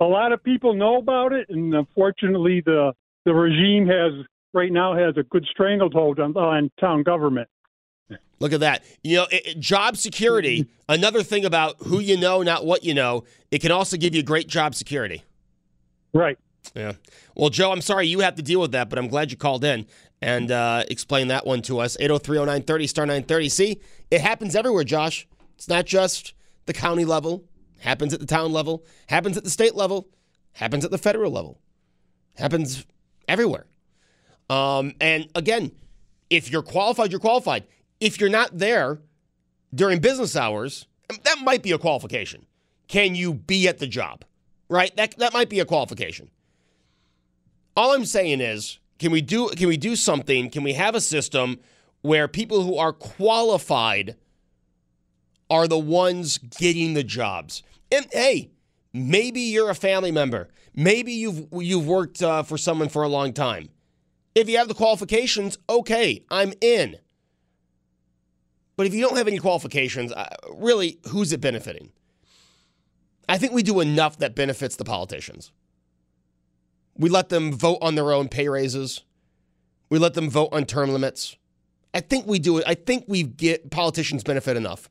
A 0.00 0.06
lot 0.06 0.32
of 0.32 0.42
people 0.42 0.74
know 0.74 0.96
about 0.96 1.34
it, 1.34 1.48
and 1.50 1.74
unfortunately, 1.74 2.62
the 2.64 2.94
the 3.26 3.34
regime 3.34 3.86
has 3.86 4.26
right 4.54 4.72
now 4.72 4.96
has 4.96 5.16
a 5.18 5.22
good 5.24 5.46
stranglehold 5.50 6.18
on, 6.18 6.34
on 6.36 6.70
town 6.80 7.02
government. 7.02 7.48
Look 8.40 8.52
at 8.52 8.60
that. 8.60 8.84
You 9.02 9.16
know, 9.18 9.26
it, 9.30 9.46
it- 9.46 9.60
job 9.60 9.96
security, 9.96 10.66
another 10.88 11.22
thing 11.22 11.44
about 11.44 11.76
who 11.80 12.00
you 12.00 12.16
know, 12.16 12.42
not 12.42 12.64
what 12.64 12.84
you 12.84 12.94
know, 12.94 13.24
it 13.50 13.60
can 13.60 13.70
also 13.72 13.96
give 13.96 14.14
you 14.14 14.22
great 14.22 14.48
job 14.48 14.74
security. 14.74 15.22
Right. 16.12 16.38
Yeah. 16.74 16.92
Well, 17.36 17.50
Joe, 17.50 17.72
I'm 17.72 17.80
sorry 17.82 18.06
you 18.06 18.20
have 18.20 18.36
to 18.36 18.42
deal 18.42 18.60
with 18.60 18.72
that, 18.72 18.88
but 18.88 18.98
I'm 18.98 19.08
glad 19.08 19.30
you 19.30 19.36
called 19.36 19.64
in 19.64 19.86
and 20.22 20.50
uh, 20.50 20.84
explained 20.88 21.30
that 21.30 21.44
one 21.46 21.60
to 21.62 21.78
us. 21.80 21.96
803 22.00 22.38
0930 22.38 22.86
star 22.86 23.04
930. 23.06 23.48
See, 23.48 23.80
it 24.10 24.20
happens 24.20 24.56
everywhere, 24.56 24.84
Josh. 24.84 25.26
It's 25.56 25.68
not 25.68 25.84
just 25.84 26.32
the 26.66 26.72
county 26.72 27.04
level, 27.04 27.44
happens 27.80 28.14
at 28.14 28.20
the 28.20 28.26
town 28.26 28.52
level, 28.52 28.84
happens 29.08 29.36
at 29.36 29.44
the 29.44 29.50
state 29.50 29.74
level, 29.74 30.08
happens 30.52 30.84
at 30.84 30.90
the 30.90 30.98
federal 30.98 31.30
level, 31.30 31.60
happens 32.36 32.86
everywhere. 33.28 33.66
Um, 34.48 34.94
and 35.00 35.28
again, 35.34 35.72
if 36.30 36.50
you're 36.50 36.62
qualified, 36.62 37.10
you're 37.10 37.20
qualified. 37.20 37.64
If 38.04 38.20
you're 38.20 38.28
not 38.28 38.58
there 38.58 38.98
during 39.74 39.98
business 39.98 40.36
hours, 40.36 40.86
that 41.08 41.38
might 41.42 41.62
be 41.62 41.72
a 41.72 41.78
qualification. 41.78 42.44
Can 42.86 43.14
you 43.14 43.32
be 43.32 43.66
at 43.66 43.78
the 43.78 43.86
job? 43.86 44.26
Right? 44.68 44.94
That 44.96 45.16
that 45.16 45.32
might 45.32 45.48
be 45.48 45.58
a 45.58 45.64
qualification. 45.64 46.28
All 47.74 47.94
I'm 47.94 48.04
saying 48.04 48.42
is, 48.42 48.78
can 48.98 49.10
we 49.10 49.22
do 49.22 49.48
can 49.48 49.68
we 49.68 49.78
do 49.78 49.96
something? 49.96 50.50
Can 50.50 50.62
we 50.62 50.74
have 50.74 50.94
a 50.94 51.00
system 51.00 51.60
where 52.02 52.28
people 52.28 52.62
who 52.62 52.76
are 52.76 52.92
qualified 52.92 54.16
are 55.48 55.66
the 55.66 55.78
ones 55.78 56.36
getting 56.36 56.92
the 56.92 57.04
jobs? 57.04 57.62
And 57.90 58.06
hey, 58.12 58.50
maybe 58.92 59.40
you're 59.40 59.70
a 59.70 59.74
family 59.74 60.12
member. 60.12 60.50
Maybe 60.74 61.12
you've 61.12 61.46
you've 61.52 61.86
worked 61.86 62.22
uh, 62.22 62.42
for 62.42 62.58
someone 62.58 62.90
for 62.90 63.02
a 63.02 63.08
long 63.08 63.32
time. 63.32 63.70
If 64.34 64.50
you 64.50 64.58
have 64.58 64.68
the 64.68 64.74
qualifications, 64.74 65.56
okay, 65.70 66.22
I'm 66.28 66.52
in. 66.60 66.98
But 68.76 68.86
if 68.86 68.94
you 68.94 69.00
don't 69.00 69.16
have 69.16 69.28
any 69.28 69.38
qualifications, 69.38 70.12
uh, 70.12 70.28
really, 70.52 70.98
who's 71.08 71.32
it 71.32 71.40
benefiting? 71.40 71.90
I 73.28 73.38
think 73.38 73.52
we 73.52 73.62
do 73.62 73.80
enough 73.80 74.18
that 74.18 74.34
benefits 74.34 74.76
the 74.76 74.84
politicians. 74.84 75.52
We 76.96 77.08
let 77.08 77.28
them 77.28 77.52
vote 77.52 77.78
on 77.80 77.94
their 77.94 78.12
own 78.12 78.28
pay 78.28 78.48
raises. 78.48 79.02
We 79.90 79.98
let 79.98 80.14
them 80.14 80.30
vote 80.30 80.50
on 80.52 80.64
term 80.64 80.92
limits. 80.92 81.36
I 81.92 82.00
think 82.00 82.26
we 82.26 82.38
do 82.38 82.58
it. 82.58 82.64
I 82.66 82.74
think 82.74 83.04
we 83.06 83.22
get 83.22 83.70
politicians 83.70 84.24
benefit 84.24 84.56
enough. 84.56 84.88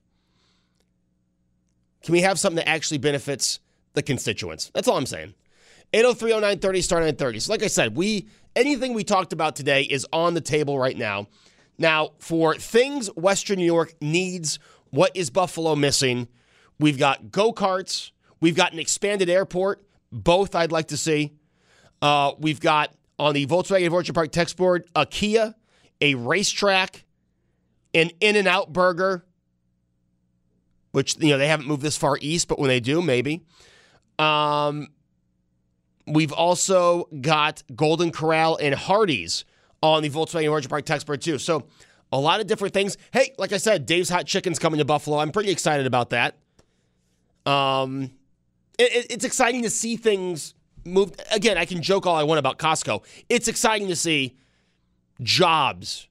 Can 2.04 2.14
we 2.14 2.22
have 2.22 2.40
something 2.40 2.58
that 2.58 2.70
actually 2.70 2.98
benefits 2.98 3.60
the 3.94 4.02
constituents? 4.02 4.72
That's 4.74 4.88
all 4.88 4.98
I'm 4.98 5.06
saying. 5.06 5.34
8030930 5.94 6.84
star 6.84 7.00
930. 7.00 7.40
So 7.40 7.52
like 7.52 7.64
I 7.64 7.68
said, 7.68 7.96
we 7.96 8.28
anything 8.56 8.94
we 8.94 9.04
talked 9.04 9.34
about 9.34 9.56
today 9.56 9.84
is 9.84 10.08
on 10.12 10.34
the 10.34 10.42
table 10.42 10.80
right 10.80 10.98
now. 10.98 11.28
Now, 11.84 12.12
for 12.18 12.56
things 12.56 13.08
Western 13.16 13.60
New 13.60 13.66
York 13.66 13.94
needs, 14.02 14.58
what 14.90 15.12
is 15.16 15.30
Buffalo 15.30 15.76
missing? 15.76 16.30
We've 16.80 16.98
got 16.98 17.32
go-karts, 17.32 18.12
We've 18.44 18.56
got 18.58 18.74
an 18.74 18.80
expanded 18.80 19.30
airport. 19.30 19.86
Both 20.12 20.54
I'd 20.54 20.74
like 20.74 20.90
to 20.90 20.98
see. 20.98 21.32
Uh, 22.02 22.34
we've 22.38 22.60
got 22.60 22.94
on 23.18 23.34
the 23.34 23.48
Volkswagen 23.48 23.90
Orchard 23.90 24.14
Park 24.14 24.34
text 24.34 24.58
board 24.58 24.84
a 24.94 25.06
Kia, 25.06 25.56
a 26.02 26.16
racetrack, 26.16 27.06
an 27.94 28.12
In 28.20 28.36
and 28.36 28.46
Out 28.46 28.74
burger, 28.74 29.24
which 30.92 31.16
you 31.22 31.30
know 31.30 31.38
they 31.38 31.48
haven't 31.48 31.68
moved 31.68 31.84
this 31.84 31.96
far 31.96 32.18
east, 32.20 32.50
but 32.50 32.60
when 32.60 32.68
they 32.68 32.82
do, 32.82 33.02
maybe. 33.02 33.46
Um, 34.20 34.90
we've 36.06 36.34
also 36.34 37.08
got 37.22 37.64
Golden 37.74 38.12
Corral 38.12 38.58
and 38.58 38.76
Hardee's 38.76 39.46
on 39.84 40.02
the 40.02 40.10
Volkswagen 40.10 40.50
Orchard 40.50 40.70
Park 40.70 40.86
text 40.86 41.06
board 41.06 41.22
too. 41.22 41.38
So 41.38 41.68
a 42.12 42.18
lot 42.20 42.40
of 42.40 42.48
different 42.48 42.74
things. 42.74 42.98
Hey, 43.12 43.34
like 43.38 43.52
I 43.52 43.58
said, 43.58 43.86
Dave's 43.86 44.10
Hot 44.10 44.26
Chicken's 44.26 44.58
coming 44.58 44.78
to 44.80 44.86
Buffalo. 44.86 45.18
I'm 45.20 45.32
pretty 45.32 45.52
excited 45.52 45.86
about 45.86 46.10
that. 46.12 46.38
Um, 47.46 48.12
it- 48.80 48.92
it- 48.94 49.08
it's 49.12 49.26
exciting 49.26 49.62
to 49.64 49.70
see 49.70 49.98
things 49.98 50.54
move. 50.86 51.12
Again, 51.32 51.58
I 51.58 51.66
can 51.66 51.82
joke 51.82 52.06
all 52.08 52.16
I 52.16 52.24
want 52.24 52.40
about 52.40 52.58
Costco. 52.58 53.04
It's 53.30 53.48
exciting 53.50 53.90
to 53.90 53.96
see 53.96 54.36
jobs 55.22 56.08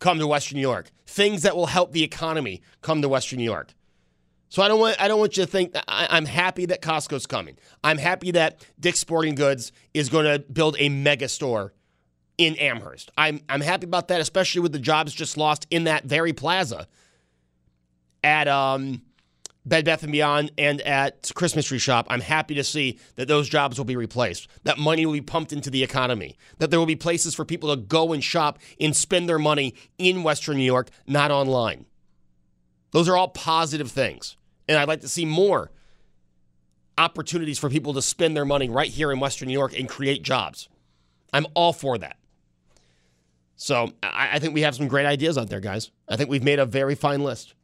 come 0.00 0.18
to 0.18 0.26
Western 0.26 0.56
New 0.56 0.62
York, 0.62 0.90
things 1.06 1.42
that 1.42 1.56
will 1.56 1.66
help 1.66 1.92
the 1.92 2.02
economy 2.02 2.60
come 2.80 3.00
to 3.02 3.08
Western 3.08 3.38
New 3.38 3.44
York. 3.44 3.72
So 4.48 4.62
I 4.62 4.68
don't 4.68 4.80
want 4.80 5.00
I 5.00 5.08
don't 5.08 5.18
want 5.20 5.36
you 5.36 5.44
to 5.44 5.50
think 5.50 5.74
I, 5.88 6.08
I'm 6.10 6.26
happy 6.26 6.66
that 6.66 6.82
Costco's 6.82 7.26
coming. 7.26 7.56
I'm 7.82 7.96
happy 7.98 8.32
that 8.32 8.66
Dick's 8.78 8.98
Sporting 9.00 9.34
Goods 9.34 9.72
is 9.94 10.08
going 10.10 10.26
to 10.26 10.40
build 10.40 10.76
a 10.78 10.88
mega 10.90 11.28
store 11.28 11.72
in 12.38 12.56
Amherst. 12.56 13.10
I'm 13.16 13.40
I'm 13.48 13.60
happy 13.60 13.86
about 13.86 14.08
that, 14.08 14.20
especially 14.20 14.60
with 14.60 14.72
the 14.72 14.78
jobs 14.78 15.12
just 15.12 15.36
lost 15.36 15.66
in 15.70 15.84
that 15.84 16.04
very 16.04 16.32
plaza 16.32 16.86
at 18.24 18.48
um, 18.48 19.02
Bed 19.64 19.84
Bath 19.84 20.02
and 20.02 20.12
Beyond 20.12 20.52
and 20.58 20.80
at 20.82 21.30
Christmas 21.34 21.66
Tree 21.66 21.78
Shop. 21.78 22.06
I'm 22.08 22.20
happy 22.20 22.54
to 22.54 22.64
see 22.64 22.98
that 23.16 23.28
those 23.28 23.48
jobs 23.48 23.78
will 23.78 23.84
be 23.84 23.96
replaced. 23.96 24.48
That 24.64 24.78
money 24.78 25.06
will 25.06 25.12
be 25.12 25.20
pumped 25.20 25.52
into 25.52 25.70
the 25.70 25.82
economy. 25.82 26.36
That 26.58 26.70
there 26.70 26.78
will 26.78 26.86
be 26.86 26.96
places 26.96 27.34
for 27.34 27.44
people 27.44 27.74
to 27.74 27.80
go 27.80 28.12
and 28.12 28.22
shop 28.22 28.58
and 28.80 28.94
spend 28.94 29.28
their 29.28 29.38
money 29.38 29.74
in 29.98 30.22
Western 30.22 30.56
New 30.56 30.64
York, 30.64 30.88
not 31.06 31.30
online. 31.30 31.86
Those 32.90 33.08
are 33.08 33.16
all 33.16 33.28
positive 33.28 33.90
things. 33.90 34.36
And 34.68 34.78
I'd 34.78 34.88
like 34.88 35.00
to 35.00 35.08
see 35.08 35.24
more 35.24 35.70
opportunities 36.98 37.58
for 37.58 37.70
people 37.70 37.94
to 37.94 38.02
spend 38.02 38.36
their 38.36 38.44
money 38.44 38.68
right 38.68 38.90
here 38.90 39.10
in 39.10 39.20
Western 39.20 39.48
New 39.48 39.54
York 39.54 39.78
and 39.78 39.88
create 39.88 40.22
jobs. 40.22 40.68
I'm 41.32 41.46
all 41.54 41.72
for 41.72 41.98
that. 41.98 42.16
So 43.62 43.92
I, 44.02 44.30
I 44.32 44.38
think 44.40 44.54
we 44.54 44.62
have 44.62 44.74
some 44.74 44.88
great 44.88 45.06
ideas 45.06 45.38
out 45.38 45.48
there, 45.48 45.60
guys. 45.60 45.92
I 46.08 46.16
think 46.16 46.28
we've 46.28 46.42
made 46.42 46.58
a 46.58 46.66
very 46.66 46.96
fine 46.96 47.22
list. 47.22 47.54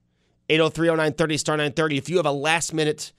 8030930 0.48 1.38
star 1.40 1.56
930. 1.56 1.98
If 1.98 2.08
you 2.08 2.18
have 2.18 2.26
a 2.26 2.30
last 2.30 2.72
minute 2.72 3.12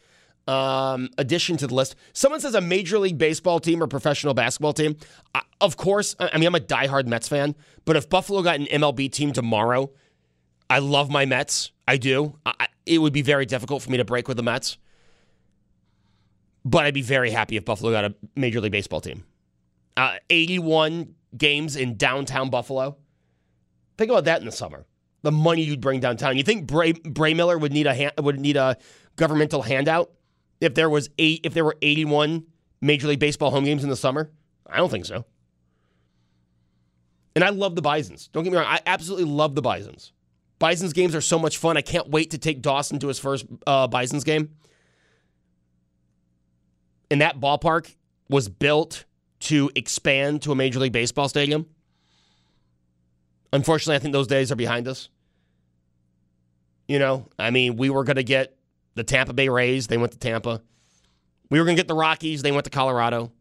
um, 0.48 1.10
addition 1.18 1.58
to 1.58 1.68
the 1.68 1.76
list, 1.76 1.98
someone 2.14 2.40
says 2.40 2.56
a 2.56 2.62
Major 2.62 2.98
League 2.98 3.18
Baseball 3.18 3.60
team 3.60 3.84
or 3.84 3.88
professional 3.88 4.34
basketball 4.34 4.72
team. 4.72 4.96
I, 5.36 5.42
of 5.60 5.76
course, 5.76 6.16
I 6.22 6.30
I 6.32 6.38
mean, 6.38 6.48
I'm 6.48 6.56
a 6.56 6.62
diehard 6.62 7.06
Mets 7.06 7.28
fan, 7.28 7.54
but 7.84 7.98
if 7.98 8.08
Buffalo 8.08 8.42
got 8.42 8.56
an 8.56 8.68
MLB 8.68 9.12
team 9.12 9.34
tomorrow, 9.34 9.92
I 10.70 10.80
love 10.80 11.10
my 11.10 11.26
Mets. 11.26 11.72
I 11.86 11.98
do. 11.98 12.38
I, 12.46 12.68
it 12.86 13.00
would 13.00 13.12
be 13.12 13.24
very 13.24 13.46
difficult 13.46 13.84
for 13.84 13.92
me 13.92 13.98
to 13.98 14.06
break 14.06 14.30
with 14.30 14.38
the 14.38 14.44
Mets. 14.44 14.78
But 16.64 16.86
I'd 16.86 16.94
be 16.94 17.02
very 17.02 17.32
happy 17.32 17.58
if 17.58 17.66
Buffalo 17.66 17.92
got 17.92 18.06
a 18.06 18.16
Major 18.38 18.62
League 18.62 18.72
Baseball 18.72 19.02
team. 19.02 19.26
Uh, 19.98 20.16
81 20.30 21.16
games 21.38 21.76
in 21.76 21.98
downtown 21.98 22.50
Buffalo. 22.50 22.98
Think 23.98 24.12
about 24.12 24.26
that 24.26 24.40
in 24.40 24.46
the 24.46 24.52
summer. 24.52 24.86
The 25.22 25.32
money 25.32 25.64
you'd 25.64 25.82
bring 25.82 26.00
downtown. 26.00 26.38
You 26.38 26.44
think 26.44 26.66
Bray, 26.66 26.94
Bray 26.94 27.34
Miller 27.34 27.58
would 27.58 27.74
need 27.74 27.88
a 27.88 27.94
hand, 27.94 28.14
would 28.20 28.40
need 28.40 28.56
a 28.56 28.78
governmental 29.16 29.62
handout 29.62 30.12
if 30.62 30.74
there 30.76 30.90
was 30.90 31.10
eight 31.18 31.42
if 31.44 31.54
there 31.54 31.66
were 31.66 31.76
81 31.82 32.46
Major 32.82 33.08
League 33.08 33.20
Baseball 33.20 33.52
home 33.52 33.66
games 33.66 33.84
in 33.84 33.90
the 33.90 33.98
summer? 33.98 34.32
I 34.66 34.78
don't 34.78 34.90
think 34.90 35.06
so. 35.06 35.26
And 37.36 37.44
I 37.44 37.50
love 37.50 37.76
the 37.76 37.82
Bisons. 37.82 38.30
Don't 38.32 38.44
get 38.44 38.52
me 38.52 38.58
wrong. 38.58 38.68
I 38.68 38.80
absolutely 38.86 39.26
love 39.26 39.56
the 39.56 39.62
Bisons. 39.62 40.14
Bisons 40.60 40.94
games 40.94 41.16
are 41.16 41.22
so 41.22 41.40
much 41.40 41.58
fun. 41.58 41.78
I 41.78 41.82
can't 41.82 42.10
wait 42.10 42.32
to 42.32 42.38
take 42.38 42.62
Dawson 42.62 43.00
to 43.00 43.08
his 43.08 43.20
first 43.20 43.46
uh, 43.66 43.88
Bisons 43.88 44.24
game. 44.24 44.50
And 47.10 47.22
that 47.22 47.40
ballpark 47.40 47.96
was 48.30 48.50
built 48.50 49.06
to 49.42 49.72
expand 49.76 50.42
to 50.44 50.52
a 50.52 50.56
Major 50.56 50.80
League 50.80 50.92
Baseball 50.92 51.30
stadium. 51.30 51.66
Unfortunately, 53.54 53.96
I 53.96 54.00
think 54.00 54.14
those 54.14 54.28
days 54.28 54.52
are 54.52 54.56
behind 54.56 54.88
us. 54.88 55.10
You 56.88 57.00
know, 57.00 57.28
I 57.38 57.52
mean, 57.52 57.78
we 57.78 57.90
were 57.90 58.04
going 58.04 58.18
to 58.18 58.24
get 58.24 58.58
the 58.96 59.04
Tampa 59.04 59.34
Bay 59.34 59.50
Rays, 59.50 59.88
they 59.88 59.98
went 59.98 60.12
to 60.12 60.20
Tampa. 60.20 60.62
We 61.50 61.60
were 61.60 61.66
going 61.66 61.78
to 61.78 61.80
get 61.80 61.88
the 61.88 61.96
Rockies, 61.96 62.42
they 62.42 62.52
went 62.52 62.66
to 62.66 62.70
Colorado. 62.70 63.32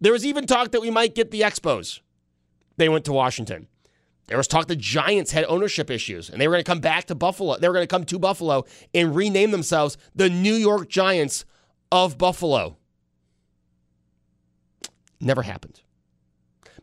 There 0.00 0.12
was 0.12 0.26
even 0.26 0.46
talk 0.46 0.72
that 0.72 0.80
we 0.80 0.90
might 0.90 1.14
get 1.14 1.30
the 1.30 1.40
Expos. 1.40 2.00
They 2.76 2.88
went 2.88 3.04
to 3.06 3.12
Washington. 3.12 3.68
There 4.26 4.36
was 4.36 4.48
talk 4.48 4.66
the 4.66 4.76
Giants 4.76 5.30
had 5.30 5.44
ownership 5.44 5.90
issues 5.90 6.28
and 6.28 6.40
they 6.40 6.48
were 6.48 6.54
going 6.54 6.64
to 6.64 6.70
come 6.70 6.80
back 6.80 7.06
to 7.06 7.14
Buffalo. 7.14 7.56
They 7.58 7.68
were 7.68 7.74
going 7.74 7.86
to 7.86 7.92
come 7.92 8.04
to 8.04 8.18
Buffalo 8.18 8.64
and 8.92 9.14
rename 9.14 9.52
themselves 9.52 9.96
the 10.14 10.28
New 10.28 10.54
York 10.54 10.88
Giants 10.88 11.44
of 11.92 12.18
Buffalo. 12.18 12.76
Never 15.20 15.42
happened. 15.42 15.80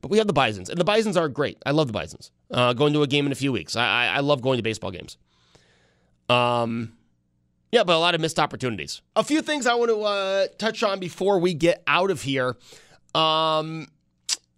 But 0.01 0.11
we 0.11 0.17
have 0.17 0.27
the 0.27 0.33
Bisons, 0.33 0.69
and 0.69 0.79
the 0.79 0.83
Bisons 0.83 1.15
are 1.15 1.29
great. 1.29 1.57
I 1.65 1.71
love 1.71 1.87
the 1.87 1.93
Bisons. 1.93 2.31
Uh, 2.51 2.73
going 2.73 2.93
to 2.93 3.03
a 3.03 3.07
game 3.07 3.25
in 3.25 3.31
a 3.31 3.35
few 3.35 3.51
weeks. 3.51 3.75
I, 3.75 3.85
I, 3.85 4.05
I 4.07 4.19
love 4.19 4.41
going 4.41 4.57
to 4.57 4.63
baseball 4.63 4.91
games. 4.91 5.17
Um, 6.29 6.93
yeah, 7.71 7.83
but 7.83 7.95
a 7.95 7.99
lot 7.99 8.13
of 8.13 8.21
missed 8.21 8.37
opportunities. 8.37 9.01
A 9.15 9.23
few 9.23 9.41
things 9.41 9.65
I 9.65 9.75
want 9.75 9.91
to 9.91 10.01
uh, 10.01 10.47
touch 10.57 10.83
on 10.83 10.99
before 10.99 11.39
we 11.39 11.53
get 11.53 11.81
out 11.87 12.11
of 12.11 12.21
here. 12.21 12.57
Um, 13.15 13.87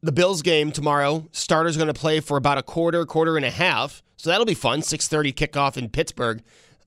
the 0.02 0.12
Bills 0.12 0.42
game 0.42 0.72
tomorrow. 0.72 1.28
Starters 1.32 1.78
going 1.78 1.88
to 1.88 1.94
play 1.94 2.20
for 2.20 2.38
about 2.38 2.58
a 2.58 2.64
quarter, 2.64 3.06
quarter 3.06 3.38
and 3.38 3.46
a 3.46 3.52
half. 3.52 4.04
So 4.18 4.30
that'll 4.30 4.46
be 4.46 4.54
fun. 4.54 4.82
Six 4.82 5.08
thirty 5.08 5.32
kickoff 5.32 5.78
in 5.78 5.90
Pittsburgh. 5.90 6.42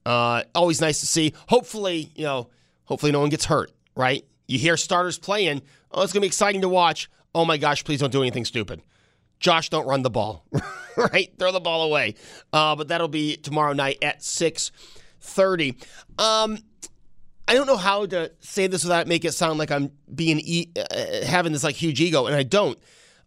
Uh, 0.05 0.43
always 0.55 0.81
nice 0.81 1.01
to 1.01 1.07
see. 1.07 1.33
Hopefully, 1.49 2.11
you 2.15 2.25
know, 2.25 2.51
hopefully 2.85 3.13
no 3.13 3.21
one 3.21 3.31
gets 3.31 3.45
hurt. 3.45 3.71
Right? 3.95 4.25
You 4.47 4.59
hear 4.59 4.77
starters 4.77 5.19
playing. 5.19 5.63
Oh, 5.91 6.03
it's 6.03 6.13
going 6.13 6.21
to 6.21 6.25
be 6.25 6.27
exciting 6.27 6.61
to 6.63 6.69
watch. 6.69 7.11
Oh 7.35 7.45
my 7.45 7.57
gosh! 7.57 7.85
Please 7.85 8.01
don't 8.01 8.13
do 8.13 8.23
anything 8.23 8.45
stupid. 8.45 8.83
Josh, 9.41 9.69
don't 9.71 9.87
run 9.87 10.03
the 10.03 10.11
ball. 10.11 10.45
right? 10.97 11.33
Throw 11.39 11.53
the 11.53 11.61
ball 11.61 11.83
away. 11.85 12.15
Uh, 12.53 12.75
but 12.75 12.89
that'll 12.89 13.09
be 13.09 13.37
tomorrow 13.37 13.73
night 13.73 13.99
at 14.03 14.23
six 14.23 14.73
thirty. 15.21 15.77
Um, 16.19 16.59
I 17.47 17.55
don't 17.55 17.67
know 17.67 17.77
how 17.77 18.07
to 18.07 18.33
say 18.41 18.67
this 18.67 18.83
without 18.83 19.07
make 19.07 19.25
it 19.25 19.33
sound 19.33 19.59
like 19.59 19.71
I'm 19.71 19.91
being 20.15 20.41
e- 20.41 20.71
uh, 20.77 21.25
having 21.25 21.53
this 21.53 21.65
like 21.65 21.77
huge 21.77 22.01
ego, 22.01 22.27
and 22.27 22.35
I 22.35 22.43
don't. 22.43 22.79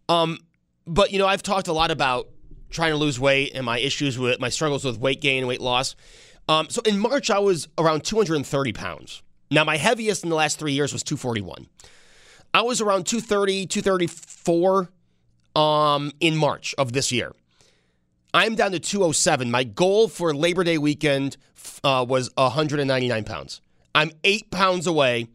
Um, 0.08 0.38
but 0.86 1.12
you 1.12 1.18
know, 1.18 1.26
I've 1.26 1.42
talked 1.42 1.68
a 1.68 1.72
lot 1.72 1.90
about 1.90 2.28
trying 2.70 2.90
to 2.90 2.96
lose 2.96 3.20
weight 3.20 3.52
and 3.54 3.64
my 3.64 3.78
issues 3.78 4.18
with 4.18 4.40
my 4.40 4.48
struggles 4.48 4.84
with 4.84 4.98
weight 4.98 5.20
gain 5.20 5.38
and 5.38 5.48
weight 5.48 5.60
loss. 5.60 5.94
Um, 6.48 6.68
so 6.70 6.82
in 6.82 6.98
March, 6.98 7.30
I 7.30 7.38
was 7.38 7.68
around 7.78 8.04
230 8.04 8.72
pounds. 8.72 9.22
Now, 9.50 9.64
my 9.64 9.76
heaviest 9.76 10.24
in 10.24 10.30
the 10.30 10.36
last 10.36 10.58
three 10.58 10.72
years 10.72 10.92
was 10.92 11.02
241. 11.02 11.66
I 12.54 12.62
was 12.62 12.80
around 12.80 13.06
230, 13.06 13.66
234 13.66 14.90
um, 15.56 16.12
in 16.20 16.36
March 16.36 16.74
of 16.76 16.92
this 16.92 17.10
year. 17.10 17.32
I'm 18.34 18.54
down 18.54 18.72
to 18.72 18.80
207. 18.80 19.50
My 19.50 19.64
goal 19.64 20.08
for 20.08 20.34
Labor 20.34 20.64
Day 20.64 20.78
weekend 20.78 21.36
uh, 21.84 22.04
was 22.06 22.30
199 22.36 23.24
pounds. 23.24 23.60
I'm 23.94 24.10
eight 24.24 24.50
pounds 24.50 24.86
away. 24.86 25.28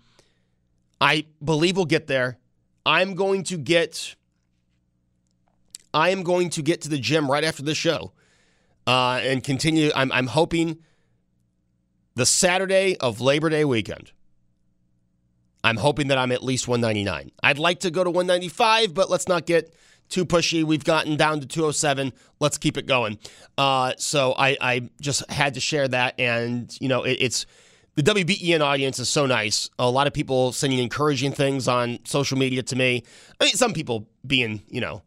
I 0.99 1.25
believe 1.43 1.75
we'll 1.75 1.85
get 1.85 2.07
there. 2.07 2.37
I'm 2.85 3.13
going 3.13 3.43
to 3.43 3.57
get. 3.57 4.15
I 5.93 6.09
am 6.09 6.23
going 6.23 6.49
to 6.51 6.61
get 6.61 6.81
to 6.81 6.89
the 6.89 6.97
gym 6.97 7.29
right 7.29 7.43
after 7.43 7.63
this 7.63 7.77
show, 7.77 8.13
uh, 8.87 9.19
and 9.23 9.43
continue. 9.43 9.91
I'm, 9.95 10.11
I'm 10.11 10.27
hoping 10.27 10.79
the 12.15 12.25
Saturday 12.25 12.97
of 12.97 13.21
Labor 13.21 13.49
Day 13.49 13.63
weekend. 13.63 14.11
I'm 15.67 15.75
hoping 15.77 16.07
that 16.07 16.17
I'm 16.17 16.31
at 16.31 16.41
least 16.41 16.65
199. 16.67 17.29
I'd 17.43 17.59
like 17.59 17.81
to 17.81 17.91
go 17.91 18.01
to 18.01 18.09
195, 18.09 18.93
but 18.93 19.09
let's 19.09 19.27
not 19.27 19.45
get 19.45 19.75
too 20.07 20.25
pushy. 20.25 20.63
We've 20.63 20.83
gotten 20.83 21.17
down 21.17 21.41
to 21.41 21.45
207. 21.45 22.13
Let's 22.39 22.57
keep 22.57 22.77
it 22.77 22.85
going. 22.85 23.19
Uh, 23.57 23.91
so 23.97 24.33
I, 24.37 24.55
I 24.61 24.89
just 25.01 25.29
had 25.29 25.55
to 25.55 25.59
share 25.59 25.85
that, 25.89 26.17
and 26.17 26.73
you 26.79 26.87
know, 26.87 27.03
it, 27.03 27.17
it's 27.19 27.45
the 27.95 28.03
WBEN 28.03 28.61
audience 28.61 28.97
is 28.99 29.09
so 29.09 29.25
nice. 29.25 29.69
A 29.77 29.89
lot 29.89 30.07
of 30.07 30.13
people 30.13 30.53
sending 30.53 30.79
encouraging 30.79 31.33
things 31.33 31.67
on 31.67 31.99
social 32.05 32.37
media 32.37 32.63
to 32.63 32.75
me. 32.77 33.03
I 33.41 33.45
mean, 33.45 33.53
some 33.55 33.73
people 33.73 34.07
being, 34.25 34.61
you 34.69 34.79
know, 34.79 35.01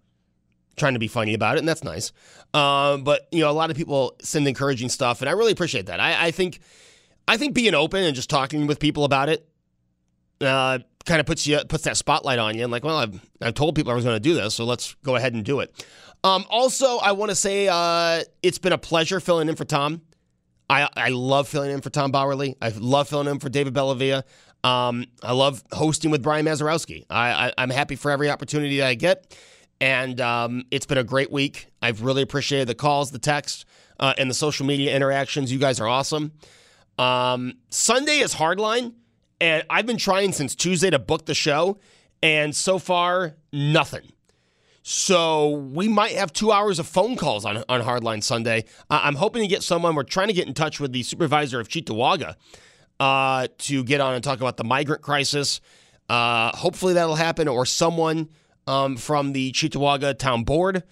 trying 0.76 0.92
to 0.92 0.98
be 0.98 1.08
funny 1.08 1.32
about 1.32 1.56
it, 1.56 1.60
and 1.60 1.68
that's 1.68 1.84
nice. 1.84 2.12
Um, 2.52 3.02
but 3.02 3.28
you 3.32 3.40
know, 3.40 3.50
a 3.50 3.52
lot 3.52 3.70
of 3.70 3.78
people 3.78 4.14
send 4.20 4.46
encouraging 4.46 4.90
stuff, 4.90 5.22
and 5.22 5.30
I 5.30 5.32
really 5.32 5.52
appreciate 5.52 5.86
that. 5.86 6.00
I, 6.00 6.26
I 6.26 6.30
think, 6.32 6.60
I 7.26 7.38
think 7.38 7.54
being 7.54 7.74
open 7.74 8.04
and 8.04 8.14
just 8.14 8.28
talking 8.28 8.66
with 8.66 8.78
people 8.78 9.04
about 9.04 9.30
it, 9.30 9.46
uh, 10.40 10.78
kind 11.06 11.20
of 11.20 11.26
puts 11.26 11.46
you 11.46 11.58
puts 11.68 11.84
that 11.84 11.96
spotlight 11.96 12.38
on 12.38 12.56
you. 12.56 12.62
And 12.62 12.72
like, 12.72 12.84
well, 12.84 12.98
I've 12.98 13.20
I've 13.40 13.54
told 13.54 13.74
people 13.74 13.92
I 13.92 13.94
was 13.94 14.04
going 14.04 14.16
to 14.16 14.20
do 14.20 14.34
this, 14.34 14.54
so 14.54 14.64
let's 14.64 14.94
go 15.04 15.16
ahead 15.16 15.34
and 15.34 15.44
do 15.44 15.60
it. 15.60 15.86
Um, 16.22 16.44
also, 16.50 16.98
I 16.98 17.12
want 17.12 17.30
to 17.30 17.34
say 17.34 17.68
uh, 17.68 18.22
it's 18.42 18.58
been 18.58 18.72
a 18.72 18.78
pleasure 18.78 19.20
filling 19.20 19.48
in 19.48 19.56
for 19.56 19.64
Tom. 19.64 20.02
I, 20.68 20.88
I 20.96 21.08
love 21.08 21.48
filling 21.48 21.72
in 21.72 21.80
for 21.80 21.90
Tom 21.90 22.12
Bauerle. 22.12 22.54
I 22.62 22.68
love 22.68 23.08
filling 23.08 23.26
in 23.26 23.40
for 23.40 23.48
David 23.48 23.74
Bellavia. 23.74 24.22
Um, 24.62 25.06
I 25.22 25.32
love 25.32 25.64
hosting 25.72 26.10
with 26.10 26.22
Brian 26.22 26.46
Mazurowski. 26.46 27.06
I, 27.10 27.46
I, 27.46 27.52
I'm 27.58 27.70
happy 27.70 27.96
for 27.96 28.10
every 28.10 28.30
opportunity 28.30 28.78
that 28.78 28.86
I 28.86 28.94
get. 28.94 29.36
And 29.80 30.20
um, 30.20 30.64
it's 30.70 30.86
been 30.86 30.98
a 30.98 31.04
great 31.04 31.32
week. 31.32 31.66
I've 31.82 32.02
really 32.02 32.22
appreciated 32.22 32.68
the 32.68 32.74
calls, 32.74 33.10
the 33.10 33.18
texts, 33.18 33.64
uh, 33.98 34.14
and 34.18 34.30
the 34.30 34.34
social 34.34 34.66
media 34.66 34.94
interactions. 34.94 35.50
You 35.50 35.58
guys 35.58 35.80
are 35.80 35.88
awesome. 35.88 36.32
Um, 36.98 37.54
Sunday 37.70 38.18
is 38.18 38.34
Hardline, 38.34 38.92
and 39.40 39.64
I've 39.70 39.86
been 39.86 39.96
trying 39.96 40.32
since 40.32 40.54
Tuesday 40.54 40.90
to 40.90 40.98
book 40.98 41.26
the 41.26 41.34
show, 41.34 41.78
and 42.22 42.54
so 42.54 42.78
far, 42.78 43.34
nothing. 43.52 44.12
So 44.82 45.50
we 45.50 45.88
might 45.88 46.12
have 46.12 46.32
two 46.32 46.52
hours 46.52 46.78
of 46.78 46.86
phone 46.86 47.16
calls 47.16 47.44
on, 47.44 47.64
on 47.68 47.82
Hardline 47.82 48.22
Sunday. 48.22 48.64
I'm 48.88 49.14
hoping 49.14 49.42
to 49.42 49.48
get 49.48 49.62
someone. 49.62 49.94
We're 49.94 50.04
trying 50.04 50.28
to 50.28 50.32
get 50.32 50.46
in 50.48 50.54
touch 50.54 50.80
with 50.80 50.92
the 50.92 51.02
supervisor 51.02 51.60
of 51.60 51.68
Cheektowaga 51.68 52.34
uh, 52.98 53.48
to 53.58 53.84
get 53.84 54.00
on 54.00 54.14
and 54.14 54.24
talk 54.24 54.40
about 54.40 54.56
the 54.56 54.64
migrant 54.64 55.02
crisis. 55.02 55.60
Uh, 56.08 56.56
hopefully 56.56 56.94
that'll 56.94 57.14
happen, 57.14 57.46
or 57.46 57.66
someone 57.66 58.28
um, 58.66 58.96
from 58.96 59.32
the 59.32 59.52
Cheektowaga 59.52 60.18
Town 60.18 60.44
Board 60.44 60.82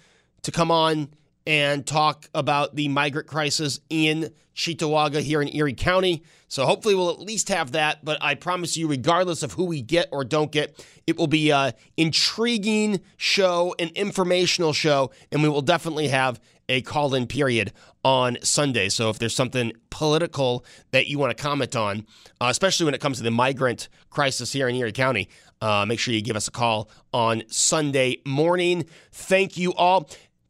to 0.43 0.51
come 0.51 0.71
on 0.71 1.09
and 1.49 1.83
talk 1.83 2.29
about 2.35 2.75
the 2.75 2.87
migrant 2.89 3.27
crisis 3.27 3.79
in 3.89 4.31
Cheektowaga 4.55 5.19
here 5.19 5.41
in 5.41 5.53
Erie 5.55 5.73
County. 5.73 6.21
So 6.47 6.67
hopefully 6.67 6.93
we'll 6.93 7.09
at 7.09 7.19
least 7.19 7.49
have 7.49 7.71
that. 7.71 8.05
But 8.05 8.19
I 8.21 8.35
promise 8.35 8.77
you, 8.77 8.87
regardless 8.87 9.41
of 9.41 9.53
who 9.53 9.65
we 9.65 9.81
get 9.81 10.09
or 10.11 10.23
don't 10.23 10.51
get, 10.51 10.85
it 11.07 11.17
will 11.17 11.25
be 11.25 11.49
a 11.49 11.73
intriguing 11.97 13.01
show, 13.17 13.73
an 13.79 13.89
informational 13.95 14.73
show, 14.73 15.09
and 15.31 15.41
we 15.41 15.49
will 15.49 15.63
definitely 15.63 16.09
have 16.09 16.39
a 16.69 16.83
call-in 16.83 17.25
period 17.25 17.73
on 18.05 18.37
Sunday. 18.43 18.87
So 18.87 19.09
if 19.09 19.17
there's 19.17 19.35
something 19.35 19.73
political 19.89 20.63
that 20.91 21.07
you 21.07 21.17
want 21.17 21.35
to 21.35 21.41
comment 21.41 21.75
on, 21.75 22.05
uh, 22.39 22.49
especially 22.51 22.85
when 22.85 22.93
it 22.93 23.01
comes 23.01 23.17
to 23.17 23.23
the 23.23 23.31
migrant 23.31 23.89
crisis 24.11 24.53
here 24.53 24.67
in 24.67 24.75
Erie 24.75 24.91
County, 24.91 25.29
uh, 25.61 25.83
make 25.87 25.99
sure 25.99 26.13
you 26.13 26.21
give 26.21 26.35
us 26.35 26.47
a 26.47 26.51
call 26.51 26.91
on 27.11 27.41
Sunday 27.47 28.21
morning. 28.23 28.85
Thank 29.11 29.57
you 29.57 29.73
all. 29.73 30.09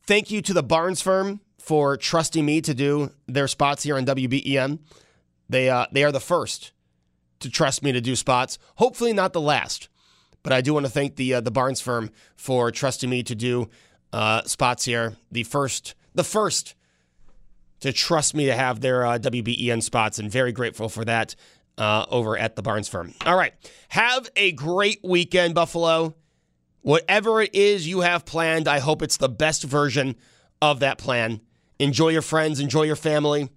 Thank 0.09 0.31
you 0.31 0.41
to 0.41 0.55
the 0.55 0.63
Barnes 0.63 1.03
firm 1.03 1.39
for 1.59 1.95
trusting 1.95 2.43
me 2.43 2.61
to 2.61 2.73
do 2.73 3.11
their 3.27 3.47
spots 3.47 3.83
here 3.83 3.95
on 3.95 4.07
WBEN. 4.07 4.79
They 5.47 5.69
uh, 5.69 5.85
they 5.91 6.03
are 6.03 6.11
the 6.11 6.19
first 6.19 6.71
to 7.41 7.47
trust 7.51 7.83
me 7.83 7.91
to 7.91 8.01
do 8.01 8.15
spots. 8.15 8.57
Hopefully 8.77 9.13
not 9.13 9.33
the 9.33 9.39
last, 9.39 9.87
but 10.41 10.51
I 10.51 10.61
do 10.61 10.73
want 10.73 10.87
to 10.87 10.91
thank 10.91 11.15
the 11.15 11.35
uh, 11.35 11.41
the 11.41 11.51
Barnes 11.51 11.79
firm 11.79 12.09
for 12.35 12.71
trusting 12.71 13.07
me 13.07 13.21
to 13.21 13.35
do 13.35 13.69
uh, 14.11 14.41
spots 14.45 14.85
here. 14.85 15.15
The 15.31 15.43
first 15.43 15.93
the 16.15 16.23
first 16.23 16.73
to 17.81 17.93
trust 17.93 18.33
me 18.33 18.47
to 18.47 18.55
have 18.55 18.81
their 18.81 19.05
uh, 19.05 19.19
WBEN 19.19 19.83
spots, 19.83 20.17
and 20.17 20.31
very 20.31 20.51
grateful 20.51 20.89
for 20.89 21.05
that 21.05 21.35
uh, 21.77 22.07
over 22.09 22.35
at 22.35 22.55
the 22.55 22.63
Barnes 22.63 22.87
firm. 22.87 23.13
All 23.27 23.37
right, 23.37 23.53
have 23.89 24.27
a 24.35 24.53
great 24.53 25.01
weekend, 25.03 25.53
Buffalo. 25.53 26.15
Whatever 26.81 27.41
it 27.41 27.53
is 27.53 27.87
you 27.87 28.01
have 28.01 28.25
planned, 28.25 28.67
I 28.67 28.79
hope 28.79 29.01
it's 29.01 29.17
the 29.17 29.29
best 29.29 29.63
version 29.63 30.15
of 30.61 30.79
that 30.79 30.97
plan. 30.97 31.41
Enjoy 31.77 32.09
your 32.09 32.21
friends, 32.21 32.59
enjoy 32.59 32.83
your 32.83 32.95
family, 32.95 33.49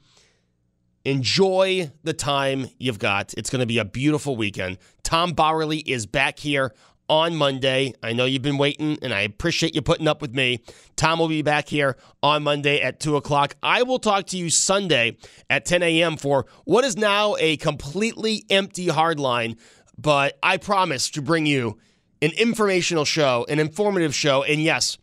enjoy 1.04 1.90
the 2.02 2.12
time 2.12 2.68
you've 2.78 2.98
got. 2.98 3.34
It's 3.34 3.50
going 3.50 3.60
to 3.60 3.66
be 3.66 3.78
a 3.78 3.84
beautiful 3.84 4.36
weekend. 4.36 4.78
Tom 5.02 5.34
Bauerle 5.34 5.82
is 5.86 6.06
back 6.06 6.38
here 6.38 6.72
on 7.08 7.36
Monday. 7.36 7.92
I 8.02 8.12
know 8.12 8.24
you've 8.24 8.42
been 8.42 8.58
waiting, 8.58 8.98
and 9.02 9.12
I 9.12 9.20
appreciate 9.22 9.74
you 9.74 9.82
putting 9.82 10.08
up 10.08 10.22
with 10.22 10.34
me. 10.34 10.62
Tom 10.96 11.18
will 11.18 11.28
be 11.28 11.42
back 11.42 11.68
here 11.68 11.96
on 12.22 12.42
Monday 12.42 12.80
at 12.80 13.00
2 13.00 13.16
o'clock. 13.16 13.56
I 13.62 13.82
will 13.82 13.98
talk 13.98 14.26
to 14.28 14.38
you 14.38 14.50
Sunday 14.50 15.16
at 15.50 15.64
10 15.64 15.82
a.m. 15.82 16.16
for 16.16 16.46
what 16.64 16.84
is 16.84 16.96
now 16.96 17.36
a 17.38 17.56
completely 17.56 18.44
empty 18.50 18.86
hardline, 18.86 19.58
but 19.98 20.38
I 20.42 20.56
promise 20.56 21.10
to 21.10 21.22
bring 21.22 21.46
you 21.46 21.78
an 22.22 22.30
informational 22.38 23.04
show, 23.04 23.44
an 23.48 23.58
informative 23.58 24.14
show, 24.14 24.44
and 24.44 24.62
yes, 24.62 24.96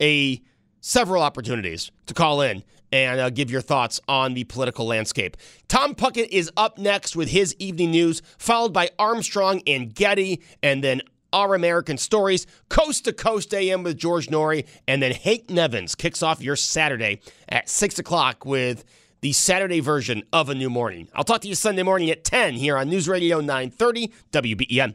a 0.00 0.42
several 0.80 1.22
opportunities 1.22 1.90
to 2.06 2.14
call 2.14 2.40
in 2.40 2.64
and 2.92 3.20
uh, 3.20 3.30
give 3.30 3.50
your 3.50 3.60
thoughts 3.60 4.00
on 4.08 4.34
the 4.34 4.44
political 4.44 4.86
landscape. 4.86 5.36
Tom 5.68 5.94
Puckett 5.94 6.28
is 6.30 6.50
up 6.56 6.78
next 6.78 7.14
with 7.14 7.28
his 7.28 7.54
evening 7.58 7.90
news, 7.90 8.22
followed 8.38 8.72
by 8.72 8.88
Armstrong 8.98 9.60
and 9.66 9.94
Getty, 9.94 10.42
and 10.62 10.82
then 10.82 11.02
Our 11.32 11.54
American 11.54 11.98
Stories, 11.98 12.46
Coast 12.68 13.04
to 13.04 13.12
Coast 13.12 13.52
AM 13.52 13.82
with 13.82 13.98
George 13.98 14.28
Noory, 14.28 14.66
and 14.88 15.02
then 15.02 15.12
Hank 15.12 15.50
Nevins 15.50 15.94
kicks 15.94 16.22
off 16.22 16.40
your 16.40 16.56
Saturday 16.56 17.20
at 17.48 17.68
6 17.68 17.98
o'clock 17.98 18.46
with 18.46 18.84
the 19.20 19.32
Saturday 19.32 19.80
version 19.80 20.22
of 20.32 20.48
A 20.48 20.54
New 20.54 20.70
Morning. 20.70 21.08
I'll 21.14 21.24
talk 21.24 21.40
to 21.40 21.48
you 21.48 21.54
Sunday 21.54 21.82
morning 21.82 22.10
at 22.10 22.22
10 22.22 22.54
here 22.54 22.78
on 22.78 22.88
News 22.88 23.08
Radio 23.08 23.40
930 23.40 24.12
WBEN. 24.30 24.94